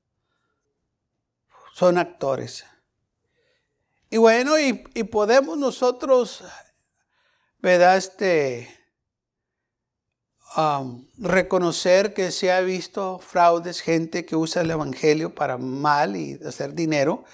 Son 1.74 1.98
actores. 1.98 2.64
Y 4.08 4.16
bueno, 4.16 4.58
y, 4.58 4.84
y 4.94 5.04
podemos 5.04 5.58
nosotros, 5.58 6.42
¿verdad? 7.58 7.98
Este, 7.98 8.70
Reconocer 11.18 12.12
que 12.12 12.30
se 12.30 12.52
ha 12.52 12.60
visto 12.60 13.18
fraudes, 13.18 13.80
gente 13.80 14.26
que 14.26 14.36
usa 14.36 14.62
el 14.62 14.70
Evangelio 14.70 15.34
para 15.34 15.56
mal 15.56 16.16
y 16.16 16.38
hacer 16.44 16.74
dinero, 16.74 17.24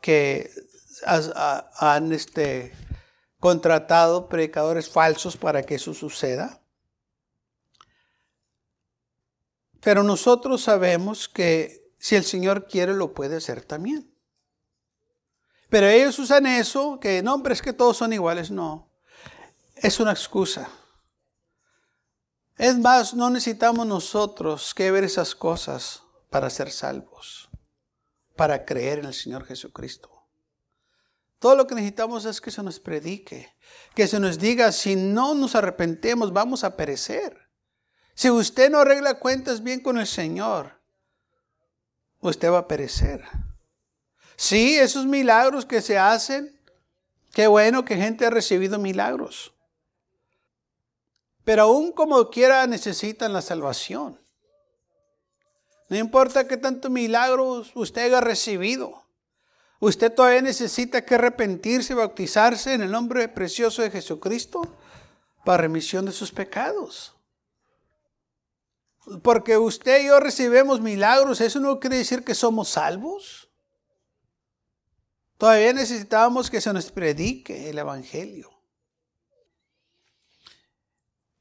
que 0.00 0.50
han 1.04 2.12
este, 2.12 2.72
contratado 3.40 4.28
predicadores 4.28 4.88
falsos 4.88 5.36
para 5.36 5.62
que 5.62 5.76
eso 5.76 5.94
suceda. 5.94 6.60
Pero 9.80 10.02
nosotros 10.02 10.62
sabemos 10.62 11.28
que 11.28 11.92
si 11.98 12.16
el 12.16 12.24
Señor 12.24 12.66
quiere 12.66 12.94
lo 12.94 13.14
puede 13.14 13.36
hacer 13.36 13.62
también. 13.62 14.14
Pero 15.70 15.86
ellos 15.86 16.18
usan 16.18 16.46
eso, 16.46 16.98
que 17.00 17.22
no, 17.22 17.34
hombre, 17.34 17.54
es 17.54 17.62
que 17.62 17.72
todos 17.72 17.96
son 17.96 18.12
iguales. 18.12 18.50
No, 18.50 18.90
es 19.76 20.00
una 20.00 20.10
excusa. 20.10 20.68
Es 22.60 22.76
más, 22.76 23.14
no 23.14 23.30
necesitamos 23.30 23.86
nosotros 23.86 24.74
que 24.74 24.90
ver 24.90 25.02
esas 25.02 25.34
cosas 25.34 26.02
para 26.28 26.50
ser 26.50 26.70
salvos, 26.70 27.48
para 28.36 28.66
creer 28.66 28.98
en 28.98 29.06
el 29.06 29.14
Señor 29.14 29.46
Jesucristo. 29.46 30.10
Todo 31.38 31.56
lo 31.56 31.66
que 31.66 31.74
necesitamos 31.74 32.26
es 32.26 32.38
que 32.38 32.50
se 32.50 32.62
nos 32.62 32.78
predique, 32.78 33.50
que 33.94 34.06
se 34.06 34.20
nos 34.20 34.38
diga, 34.38 34.72
si 34.72 34.94
no 34.94 35.34
nos 35.34 35.54
arrepentemos, 35.54 36.34
vamos 36.34 36.62
a 36.62 36.76
perecer. 36.76 37.34
Si 38.12 38.28
usted 38.28 38.70
no 38.70 38.80
arregla 38.80 39.20
cuentas 39.20 39.62
bien 39.62 39.80
con 39.80 39.96
el 39.96 40.06
Señor, 40.06 40.82
usted 42.18 42.52
va 42.52 42.58
a 42.58 42.68
perecer. 42.68 43.24
Sí, 44.36 44.76
esos 44.76 45.06
milagros 45.06 45.64
que 45.64 45.80
se 45.80 45.96
hacen, 45.96 46.60
qué 47.32 47.46
bueno 47.46 47.86
que 47.86 47.96
gente 47.96 48.26
ha 48.26 48.30
recibido 48.30 48.78
milagros. 48.78 49.54
Pero 51.50 51.62
aún 51.62 51.90
como 51.90 52.30
quiera 52.30 52.64
necesitan 52.68 53.32
la 53.32 53.42
salvación. 53.42 54.20
No 55.88 55.96
importa 55.96 56.46
qué 56.46 56.56
tanto 56.56 56.90
milagros 56.90 57.72
usted 57.74 58.02
haya 58.02 58.20
recibido. 58.20 59.02
Usted 59.80 60.14
todavía 60.14 60.42
necesita 60.42 61.04
que 61.04 61.16
arrepentirse 61.16 61.92
y 61.92 61.96
bautizarse 61.96 62.74
en 62.74 62.82
el 62.82 62.92
nombre 62.92 63.26
precioso 63.26 63.82
de 63.82 63.90
Jesucristo 63.90 64.62
para 65.44 65.62
remisión 65.62 66.06
de 66.06 66.12
sus 66.12 66.30
pecados. 66.30 67.16
Porque 69.20 69.58
usted 69.58 70.04
y 70.04 70.06
yo 70.06 70.20
recibimos 70.20 70.80
milagros, 70.80 71.40
eso 71.40 71.58
no 71.58 71.80
quiere 71.80 71.96
decir 71.96 72.22
que 72.22 72.36
somos 72.36 72.68
salvos. 72.68 73.50
Todavía 75.36 75.72
necesitamos 75.72 76.48
que 76.48 76.60
se 76.60 76.72
nos 76.72 76.92
predique 76.92 77.70
el 77.70 77.78
Evangelio. 77.80 78.59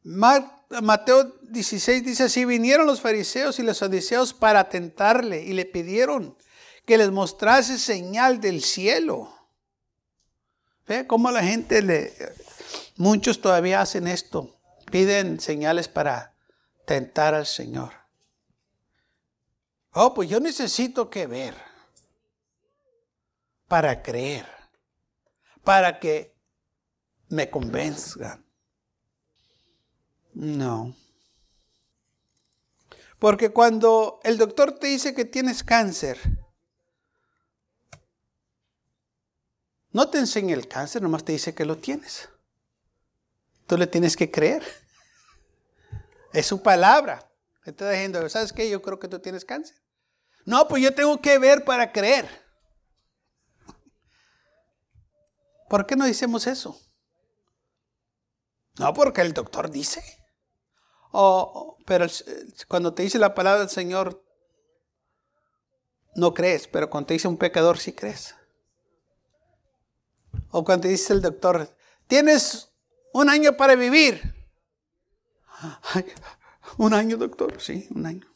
Mateo 0.04 1.24
16 1.42 2.04
dice 2.04 2.24
así, 2.24 2.46
vinieron 2.46 2.86
los 2.86 3.02
fariseos 3.02 3.60
y 3.60 3.64
los 3.64 3.78
saduceos 3.78 4.34
para 4.34 4.70
tentarle 4.70 5.44
y 5.44 5.54
le 5.54 5.66
pidieron 5.66 6.38
que 6.86 6.98
les 6.98 7.12
mostrase 7.12 7.78
señal 7.78 8.40
del 8.42 8.64
cielo. 8.64 9.34
¿Ve 10.88 11.06
cómo 11.06 11.30
la 11.32 11.44
gente 11.44 11.82
le... 11.82 12.14
Muchos 12.96 13.42
todavía 13.42 13.82
hacen 13.82 14.08
esto, 14.08 14.60
piden 14.92 15.40
señales 15.40 15.88
para 15.88 16.36
tentar 16.86 17.36
al 17.36 17.46
Señor. 17.46 17.94
Oh, 19.94 20.14
pues 20.14 20.30
yo 20.30 20.40
necesito 20.40 21.10
que 21.10 21.28
ver 21.28 21.56
para 23.68 24.02
creer, 24.02 24.46
para 25.64 26.00
que 26.00 26.36
me 27.30 27.50
convenzcan. 27.50 28.49
No. 30.40 30.96
Porque 33.20 33.50
cuando 33.50 34.22
el 34.24 34.38
doctor 34.38 34.72
te 34.72 34.88
dice 34.88 35.14
que 35.14 35.26
tienes 35.26 35.66
cáncer, 35.66 36.18
no 39.92 40.10
te 40.10 40.18
enseña 40.18 40.56
el 40.56 40.70
cáncer, 40.70 41.02
nomás 41.02 41.26
te 41.26 41.34
dice 41.34 41.54
que 41.54 41.66
lo 41.66 41.78
tienes. 41.78 42.30
Tú 43.68 43.78
le 43.78 43.86
tienes 43.86 44.16
que 44.16 44.32
creer. 44.32 44.64
Es 46.32 46.46
su 46.46 46.64
palabra. 46.64 47.30
Está 47.66 47.90
diciendo, 47.90 48.30
¿sabes 48.30 48.54
qué? 48.54 48.70
Yo 48.70 48.82
creo 48.82 48.98
que 48.98 49.10
tú 49.10 49.20
tienes 49.20 49.44
cáncer. 49.44 49.76
No, 50.46 50.70
pues 50.70 50.82
yo 50.82 50.96
tengo 50.96 51.20
que 51.20 51.38
ver 51.38 51.66
para 51.66 51.92
creer. 51.92 52.30
¿Por 55.68 55.86
qué 55.86 55.98
no 55.98 56.06
decimos 56.06 56.48
eso? 56.48 56.80
No, 58.78 58.94
porque 58.94 59.20
el 59.20 59.34
doctor 59.34 59.70
dice. 59.70 60.19
O, 61.12 61.78
pero 61.86 62.06
cuando 62.68 62.94
te 62.94 63.04
dice 63.04 63.18
la 63.18 63.34
palabra 63.34 63.62
del 63.62 63.70
Señor, 63.70 64.24
no 66.16 66.34
crees, 66.34 66.68
pero 66.68 66.90
cuando 66.90 67.08
te 67.08 67.14
dice 67.14 67.28
un 67.28 67.38
pecador, 67.38 67.80
sí 67.80 67.94
crees. 67.94 68.36
O 70.52 70.64
cuando 70.64 70.84
te 70.84 70.90
dice 70.90 71.14
el 71.14 71.22
doctor, 71.22 71.76
tienes 72.08 72.72
un 73.14 73.30
año 73.30 73.56
para 73.58 73.76
vivir. 73.76 74.36
un 76.78 76.94
año, 76.94 77.18
doctor, 77.18 77.60
sí, 77.62 77.88
un 77.92 78.06
año. 78.06 78.28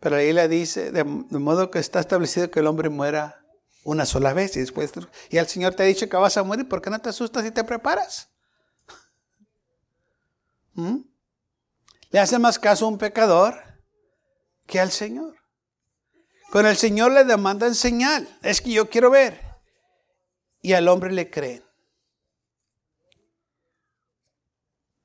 Pero 0.00 0.16
ahí 0.16 0.32
le 0.32 0.46
dice, 0.48 0.92
de, 0.92 1.04
modo 1.04 1.70
que 1.70 1.78
está 1.78 2.00
establecido 2.00 2.50
que 2.50 2.60
el 2.60 2.66
hombre 2.66 2.88
muera 2.90 3.44
una 3.82 4.04
sola 4.06 4.32
vez 4.32 4.56
y 4.56 4.60
después, 4.60 4.92
y 5.30 5.38
el 5.38 5.46
Señor 5.46 5.74
te 5.74 5.82
ha 5.82 5.86
dicho 5.86 6.08
que 6.08 6.16
vas 6.16 6.36
a 6.36 6.42
morir, 6.42 6.68
¿por 6.68 6.82
qué 6.82 6.90
no 6.90 7.00
te 7.00 7.08
asustas 7.08 7.44
y 7.44 7.50
te 7.50 7.64
preparas? 7.64 8.30
¿Mm? 10.76 10.98
Le 12.10 12.20
hace 12.20 12.38
más 12.38 12.58
caso 12.58 12.84
a 12.84 12.88
un 12.88 12.98
pecador 12.98 13.60
que 14.66 14.78
al 14.78 14.92
Señor. 14.92 15.36
Con 16.50 16.66
el 16.66 16.76
Señor 16.76 17.12
le 17.12 17.24
demandan 17.24 17.74
señal. 17.74 18.28
Es 18.42 18.60
que 18.60 18.70
yo 18.70 18.88
quiero 18.88 19.10
ver. 19.10 19.42
Y 20.62 20.74
al 20.74 20.88
hombre 20.88 21.12
le 21.12 21.30
creen. 21.30 21.64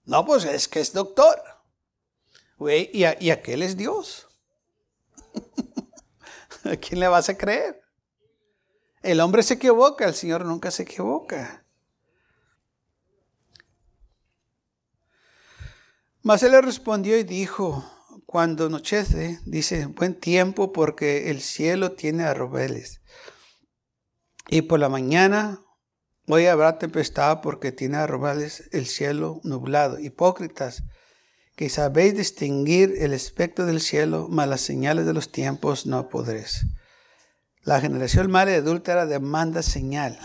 No, 0.04 0.26
pues 0.26 0.46
es 0.46 0.68
que 0.68 0.80
es 0.82 0.94
doctor. 0.94 1.42
y, 2.60 3.04
y 3.04 3.30
aquel 3.32 3.64
es 3.64 3.78
Dios. 3.78 4.28
¿A 6.66 6.76
quién 6.76 7.00
le 7.00 7.08
vas 7.08 7.30
a 7.30 7.38
creer? 7.38 7.82
El 9.02 9.20
hombre 9.20 9.42
se 9.42 9.56
equivoca, 9.56 10.06
el 10.06 10.14
Señor 10.14 10.46
nunca 10.46 10.70
se 10.70 10.84
equivoca. 10.84 11.66
Mas 16.24 16.44
él 16.44 16.52
le 16.52 16.62
respondió 16.62 17.18
y 17.18 17.24
dijo, 17.24 17.84
cuando 18.26 18.68
anochece, 18.68 19.40
dice, 19.46 19.88
buen 19.88 20.14
tiempo 20.14 20.72
porque 20.72 21.32
el 21.32 21.42
cielo 21.42 21.94
tiene 21.94 22.24
arrobeles. 22.24 23.02
Y 24.48 24.64
por 24.64 24.80
la 24.80 24.90
mañana 24.90 25.62
hoy 26.28 26.46
habrá 26.46 26.78
tempestad 26.78 27.42
porque 27.42 27.72
tiene 27.72 27.98
arrobeles 27.98 28.70
el 28.72 28.86
cielo 28.86 29.42
nublado. 29.44 30.00
Hipócritas, 30.00 30.84
que 31.56 31.70
sabéis 31.70 32.16
distinguir 32.16 32.96
el 33.00 33.14
aspecto 33.14 33.66
del 33.66 33.82
cielo, 33.82 34.28
mas 34.30 34.48
las 34.48 34.62
señales 34.62 35.06
de 35.06 35.14
los 35.14 35.32
tiempos 35.32 35.86
no 35.86 36.08
podréis. 36.08 36.66
La 37.64 37.82
generación 37.82 38.32
mala 38.32 38.52
y 38.52 38.56
adúltera 38.56 39.06
demanda 39.06 39.62
señal, 39.62 40.20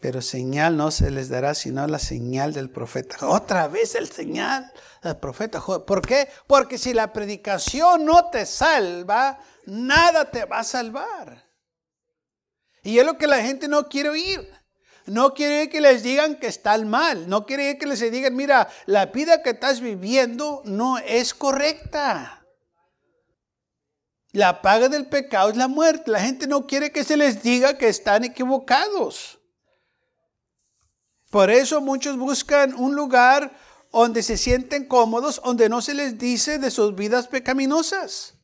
pero 0.00 0.22
señal 0.22 0.76
no 0.76 0.90
se 0.90 1.10
les 1.10 1.28
dará 1.28 1.54
sino 1.54 1.86
la 1.86 1.98
señal 1.98 2.52
del 2.52 2.70
profeta. 2.70 3.16
Otra 3.26 3.66
vez 3.66 3.94
el 3.94 4.08
señal 4.08 4.72
del 5.02 5.16
profeta. 5.16 5.60
¿Por 5.60 6.06
qué? 6.06 6.28
Porque 6.46 6.78
si 6.78 6.94
la 6.94 7.12
predicación 7.12 8.04
no 8.04 8.30
te 8.30 8.46
salva, 8.46 9.38
nada 9.66 10.30
te 10.30 10.44
va 10.44 10.60
a 10.60 10.64
salvar. 10.64 11.48
Y 12.82 12.98
es 12.98 13.04
lo 13.04 13.18
que 13.18 13.26
la 13.26 13.42
gente 13.42 13.66
no 13.66 13.88
quiere 13.88 14.10
oír. 14.10 14.48
No 15.06 15.34
quiere 15.34 15.68
que 15.68 15.80
les 15.80 16.02
digan 16.02 16.36
que 16.36 16.46
están 16.46 16.88
mal. 16.88 17.28
No 17.28 17.44
quiere 17.44 17.76
que 17.78 17.86
les 17.86 18.00
digan, 18.10 18.36
mira, 18.36 18.68
la 18.86 19.06
vida 19.06 19.42
que 19.42 19.50
estás 19.50 19.80
viviendo 19.80 20.62
no 20.64 20.98
es 20.98 21.34
correcta. 21.34 22.46
La 24.32 24.62
paga 24.62 24.88
del 24.88 25.08
pecado 25.08 25.50
es 25.50 25.56
la 25.56 25.66
muerte. 25.66 26.10
La 26.10 26.20
gente 26.20 26.46
no 26.46 26.66
quiere 26.66 26.92
que 26.92 27.04
se 27.04 27.16
les 27.16 27.42
diga 27.42 27.78
que 27.78 27.88
están 27.88 28.22
equivocados. 28.24 29.37
Por 31.30 31.50
eso 31.50 31.80
muchos 31.80 32.16
buscan 32.16 32.74
un 32.74 32.94
lugar 32.94 33.52
donde 33.92 34.22
se 34.22 34.36
sienten 34.36 34.86
cómodos, 34.86 35.40
donde 35.44 35.68
no 35.68 35.82
se 35.82 35.94
les 35.94 36.18
dice 36.18 36.58
de 36.58 36.70
sus 36.70 36.94
vidas 36.94 37.28
pecaminosas. 37.28 38.34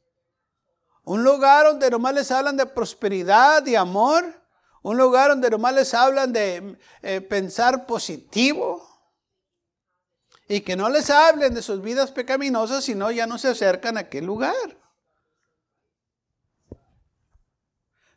Un 1.05 1.23
lugar 1.23 1.67
donde 1.67 1.91
nomás 1.91 2.15
les 2.15 2.31
hablan 2.31 2.57
de 2.57 2.67
prosperidad, 2.67 3.63
de 3.63 3.77
amor. 3.77 4.43
Un 4.83 4.97
lugar 4.97 5.31
donde 5.31 5.51
nomás 5.51 5.75
les 5.75 5.95
hablan 5.95 6.33
de 6.33 6.79
eh, 7.03 7.21
pensar 7.21 7.87
positivo. 7.87 8.87
Y 10.49 10.61
que 10.61 10.77
no 10.77 10.89
les 10.91 11.09
hablen 11.11 11.55
de 11.55 11.63
sus 11.63 11.83
vidas 11.83 12.11
pecaminosas, 12.11 12.85
sino 12.85 13.11
ya 13.11 13.27
no 13.27 13.39
se 13.39 13.49
acercan 13.49 13.97
a 13.97 14.01
aquel 14.01 14.27
lugar. 14.27 14.85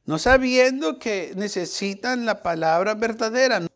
no 0.07 0.17
sabiendo 0.17 0.99
que 0.99 1.33
necesitan 1.35 2.25
la 2.25 2.41
palabra 2.41 2.95
verdadera. 2.95 3.67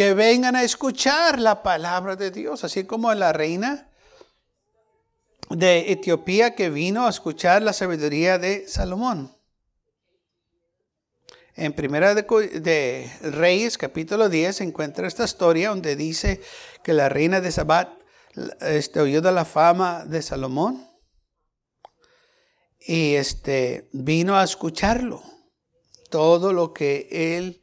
Que 0.00 0.14
vengan 0.14 0.56
a 0.56 0.62
escuchar 0.62 1.38
la 1.38 1.62
palabra 1.62 2.16
de 2.16 2.30
Dios, 2.30 2.64
así 2.64 2.84
como 2.84 3.12
la 3.12 3.34
reina 3.34 3.90
de 5.50 5.92
Etiopía 5.92 6.54
que 6.54 6.70
vino 6.70 7.06
a 7.06 7.10
escuchar 7.10 7.60
la 7.60 7.74
sabiduría 7.74 8.38
de 8.38 8.66
Salomón. 8.66 9.36
En 11.54 11.74
Primera 11.74 12.14
de, 12.14 13.12
Reyes, 13.20 13.76
capítulo 13.76 14.30
10, 14.30 14.56
se 14.56 14.64
encuentra 14.64 15.06
esta 15.06 15.24
historia 15.24 15.68
donde 15.68 15.96
dice 15.96 16.40
que 16.82 16.94
la 16.94 17.10
reina 17.10 17.42
de 17.42 17.52
Sabat 17.52 17.90
este, 18.62 19.00
oyó 19.00 19.20
de 19.20 19.32
la 19.32 19.44
fama 19.44 20.06
de 20.06 20.22
Salomón 20.22 20.88
y 22.80 23.16
este, 23.16 23.90
vino 23.92 24.34
a 24.34 24.44
escucharlo. 24.44 25.22
Todo 26.08 26.54
lo 26.54 26.72
que 26.72 27.36
él 27.36 27.59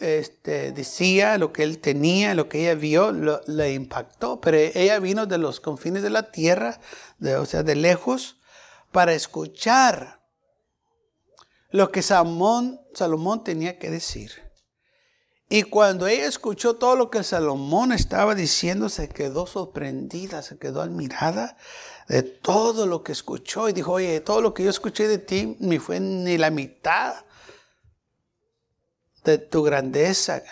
este, 0.00 0.72
decía, 0.72 1.38
lo 1.38 1.52
que 1.52 1.62
él 1.62 1.78
tenía, 1.78 2.34
lo 2.34 2.48
que 2.48 2.62
ella 2.62 2.74
vio, 2.74 3.12
le 3.12 3.72
impactó. 3.72 4.40
Pero 4.40 4.56
ella 4.56 4.98
vino 4.98 5.26
de 5.26 5.38
los 5.38 5.60
confines 5.60 6.02
de 6.02 6.10
la 6.10 6.30
tierra, 6.30 6.80
de, 7.18 7.36
o 7.36 7.46
sea, 7.46 7.62
de 7.62 7.76
lejos, 7.76 8.38
para 8.92 9.12
escuchar 9.12 10.20
lo 11.70 11.92
que 11.92 12.02
Salomón, 12.02 12.80
Salomón 12.94 13.44
tenía 13.44 13.78
que 13.78 13.90
decir. 13.90 14.32
Y 15.52 15.64
cuando 15.64 16.06
ella 16.06 16.26
escuchó 16.26 16.76
todo 16.76 16.94
lo 16.94 17.10
que 17.10 17.24
Salomón 17.24 17.92
estaba 17.92 18.34
diciendo, 18.36 18.88
se 18.88 19.08
quedó 19.08 19.46
sorprendida, 19.46 20.42
se 20.42 20.58
quedó 20.58 20.80
admirada 20.80 21.56
de 22.08 22.22
todo 22.22 22.86
lo 22.86 23.02
que 23.02 23.12
escuchó 23.12 23.68
y 23.68 23.72
dijo, 23.72 23.92
oye, 23.92 24.20
todo 24.20 24.40
lo 24.42 24.54
que 24.54 24.62
yo 24.62 24.70
escuché 24.70 25.08
de 25.08 25.18
ti 25.18 25.56
ni 25.58 25.78
fue 25.78 25.98
ni 25.98 26.38
la 26.38 26.50
mitad 26.50 27.24
de 29.24 29.38
tu 29.38 29.62
grandeza. 29.62 30.42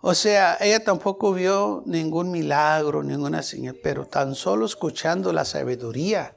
O 0.00 0.14
sea, 0.14 0.56
ella 0.60 0.82
tampoco 0.82 1.32
vio 1.32 1.82
ningún 1.86 2.30
milagro, 2.30 3.02
ninguna 3.02 3.42
señal, 3.42 3.78
pero 3.82 4.06
tan 4.06 4.34
solo 4.34 4.66
escuchando 4.66 5.32
la 5.32 5.44
sabiduría 5.44 6.36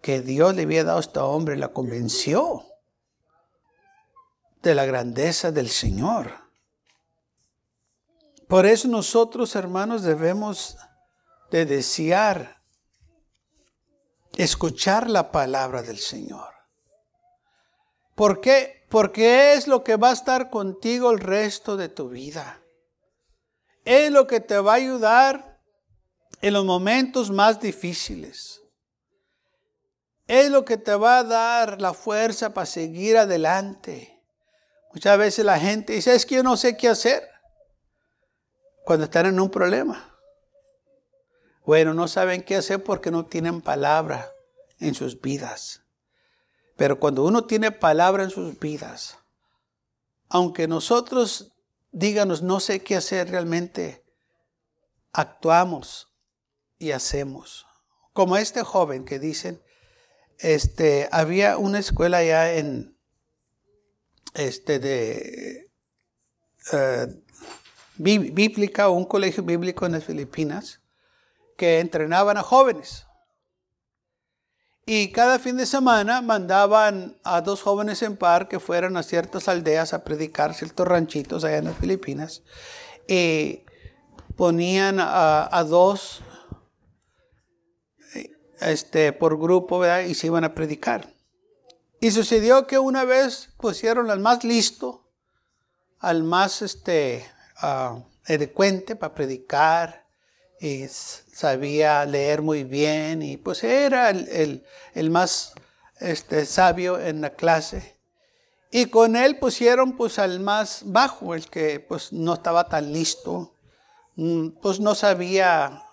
que 0.00 0.20
Dios 0.20 0.54
le 0.54 0.62
había 0.62 0.84
dado 0.84 0.98
a 0.98 1.00
este 1.00 1.20
hombre, 1.20 1.56
la 1.56 1.68
convenció 1.68 2.64
de 4.62 4.74
la 4.74 4.84
grandeza 4.84 5.52
del 5.52 5.68
Señor. 5.68 6.32
Por 8.48 8.66
eso 8.66 8.88
nosotros, 8.88 9.54
hermanos, 9.54 10.02
debemos 10.02 10.76
de 11.50 11.64
desear 11.66 12.56
escuchar 14.36 15.08
la 15.08 15.30
palabra 15.32 15.82
del 15.82 15.98
Señor. 15.98 16.54
¿Por 18.14 18.40
qué? 18.40 18.85
Porque 18.88 19.54
es 19.54 19.66
lo 19.66 19.82
que 19.82 19.96
va 19.96 20.10
a 20.10 20.14
estar 20.14 20.50
contigo 20.50 21.10
el 21.10 21.18
resto 21.18 21.76
de 21.76 21.88
tu 21.88 22.08
vida. 22.08 22.60
Es 23.84 24.10
lo 24.10 24.26
que 24.26 24.40
te 24.40 24.58
va 24.58 24.72
a 24.72 24.76
ayudar 24.76 25.60
en 26.40 26.52
los 26.52 26.64
momentos 26.64 27.30
más 27.30 27.60
difíciles. 27.60 28.62
Es 30.26 30.50
lo 30.50 30.64
que 30.64 30.76
te 30.76 30.94
va 30.94 31.18
a 31.18 31.24
dar 31.24 31.80
la 31.80 31.94
fuerza 31.94 32.52
para 32.52 32.66
seguir 32.66 33.16
adelante. 33.16 34.20
Muchas 34.92 35.18
veces 35.18 35.44
la 35.44 35.58
gente 35.58 35.92
dice, 35.92 36.14
es 36.14 36.26
que 36.26 36.36
yo 36.36 36.42
no 36.42 36.56
sé 36.56 36.76
qué 36.76 36.88
hacer 36.88 37.28
cuando 38.84 39.04
están 39.04 39.26
en 39.26 39.38
un 39.38 39.50
problema. 39.50 40.16
Bueno, 41.64 41.94
no 41.94 42.08
saben 42.08 42.42
qué 42.42 42.56
hacer 42.56 42.82
porque 42.82 43.10
no 43.10 43.26
tienen 43.26 43.60
palabra 43.60 44.32
en 44.78 44.94
sus 44.94 45.20
vidas. 45.20 45.85
Pero 46.76 47.00
cuando 47.00 47.24
uno 47.24 47.44
tiene 47.44 47.72
palabra 47.72 48.22
en 48.22 48.30
sus 48.30 48.58
vidas, 48.58 49.18
aunque 50.28 50.68
nosotros 50.68 51.54
díganos 51.90 52.42
no 52.42 52.60
sé 52.60 52.82
qué 52.82 52.96
hacer 52.96 53.30
realmente, 53.30 54.04
actuamos 55.12 56.12
y 56.78 56.90
hacemos. 56.90 57.66
Como 58.12 58.36
este 58.36 58.62
joven 58.62 59.04
que 59.04 59.18
dicen, 59.18 59.62
este, 60.38 61.08
había 61.12 61.56
una 61.56 61.78
escuela 61.78 62.22
ya 62.22 62.52
en, 62.52 62.98
este, 64.34 64.78
de 64.78 65.70
eh, 66.72 67.06
bíblica 67.96 68.90
un 68.90 69.06
colegio 69.06 69.42
bíblico 69.42 69.86
en 69.86 69.92
las 69.92 70.04
Filipinas 70.04 70.82
que 71.56 71.80
entrenaban 71.80 72.36
a 72.36 72.42
jóvenes. 72.42 73.06
Y 74.88 75.10
cada 75.10 75.40
fin 75.40 75.56
de 75.56 75.66
semana 75.66 76.22
mandaban 76.22 77.18
a 77.24 77.40
dos 77.40 77.60
jóvenes 77.60 78.02
en 78.02 78.16
par 78.16 78.46
que 78.46 78.60
fueran 78.60 78.96
a 78.96 79.02
ciertas 79.02 79.48
aldeas 79.48 79.92
a 79.92 80.04
predicar, 80.04 80.54
ciertos 80.54 80.86
ranchitos 80.86 81.42
allá 81.42 81.56
en 81.56 81.64
las 81.64 81.76
Filipinas. 81.76 82.44
Y 83.08 83.64
ponían 84.36 84.98
a, 85.00 85.64
dos 85.68 86.20
este, 88.60 89.12
por 89.12 89.40
grupo 89.40 89.82
y 89.84 90.14
se 90.14 90.28
iban 90.28 90.44
a 90.44 90.54
predicar. 90.54 91.12
Y 92.00 92.12
sucedió 92.12 92.68
que 92.68 92.78
una 92.78 93.04
vez 93.04 93.48
pusieron 93.56 94.08
al 94.08 94.20
más 94.20 94.44
listo, 94.44 95.10
al 95.98 96.22
más 96.22 96.62
este, 96.62 97.26
uh, 97.60 98.04
elocuente 98.26 98.94
para 98.94 99.16
predicar 99.16 100.05
y 100.60 100.86
sabía 100.88 102.04
leer 102.06 102.42
muy 102.42 102.64
bien 102.64 103.22
y 103.22 103.36
pues 103.36 103.62
era 103.64 104.10
el, 104.10 104.62
más 105.10 105.52
este, 106.00 106.46
sabio 106.46 106.98
en 106.98 107.20
la 107.20 107.30
clase. 107.30 107.96
Y 108.70 108.86
con 108.86 109.16
él 109.16 109.38
pusieron 109.38 109.96
pues 109.96 110.18
al 110.18 110.40
más 110.40 110.82
bajo, 110.86 111.34
el 111.34 111.48
que 111.48 111.80
pues 111.80 112.12
no 112.12 112.34
estaba 112.34 112.68
tan 112.68 112.92
listo, 112.92 113.54
mm, 114.16 114.48
pues 114.62 114.80
no 114.80 114.94
sabía 114.94 115.84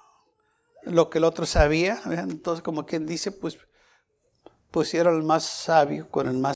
lo 0.84 1.10
que 1.10 1.20
el 1.20 1.24
otro 1.24 1.46
sabía. 1.46 2.02
Entonces 2.06 2.64
como 2.64 2.86
quien 2.86 3.06
dice 3.06 3.32
pues 3.32 3.58
pusieron 4.72 5.16
al 5.16 5.24
más 5.24 5.44
sabio 5.44 6.10
con 6.10 6.28
el 6.28 6.38
más 6.38 6.56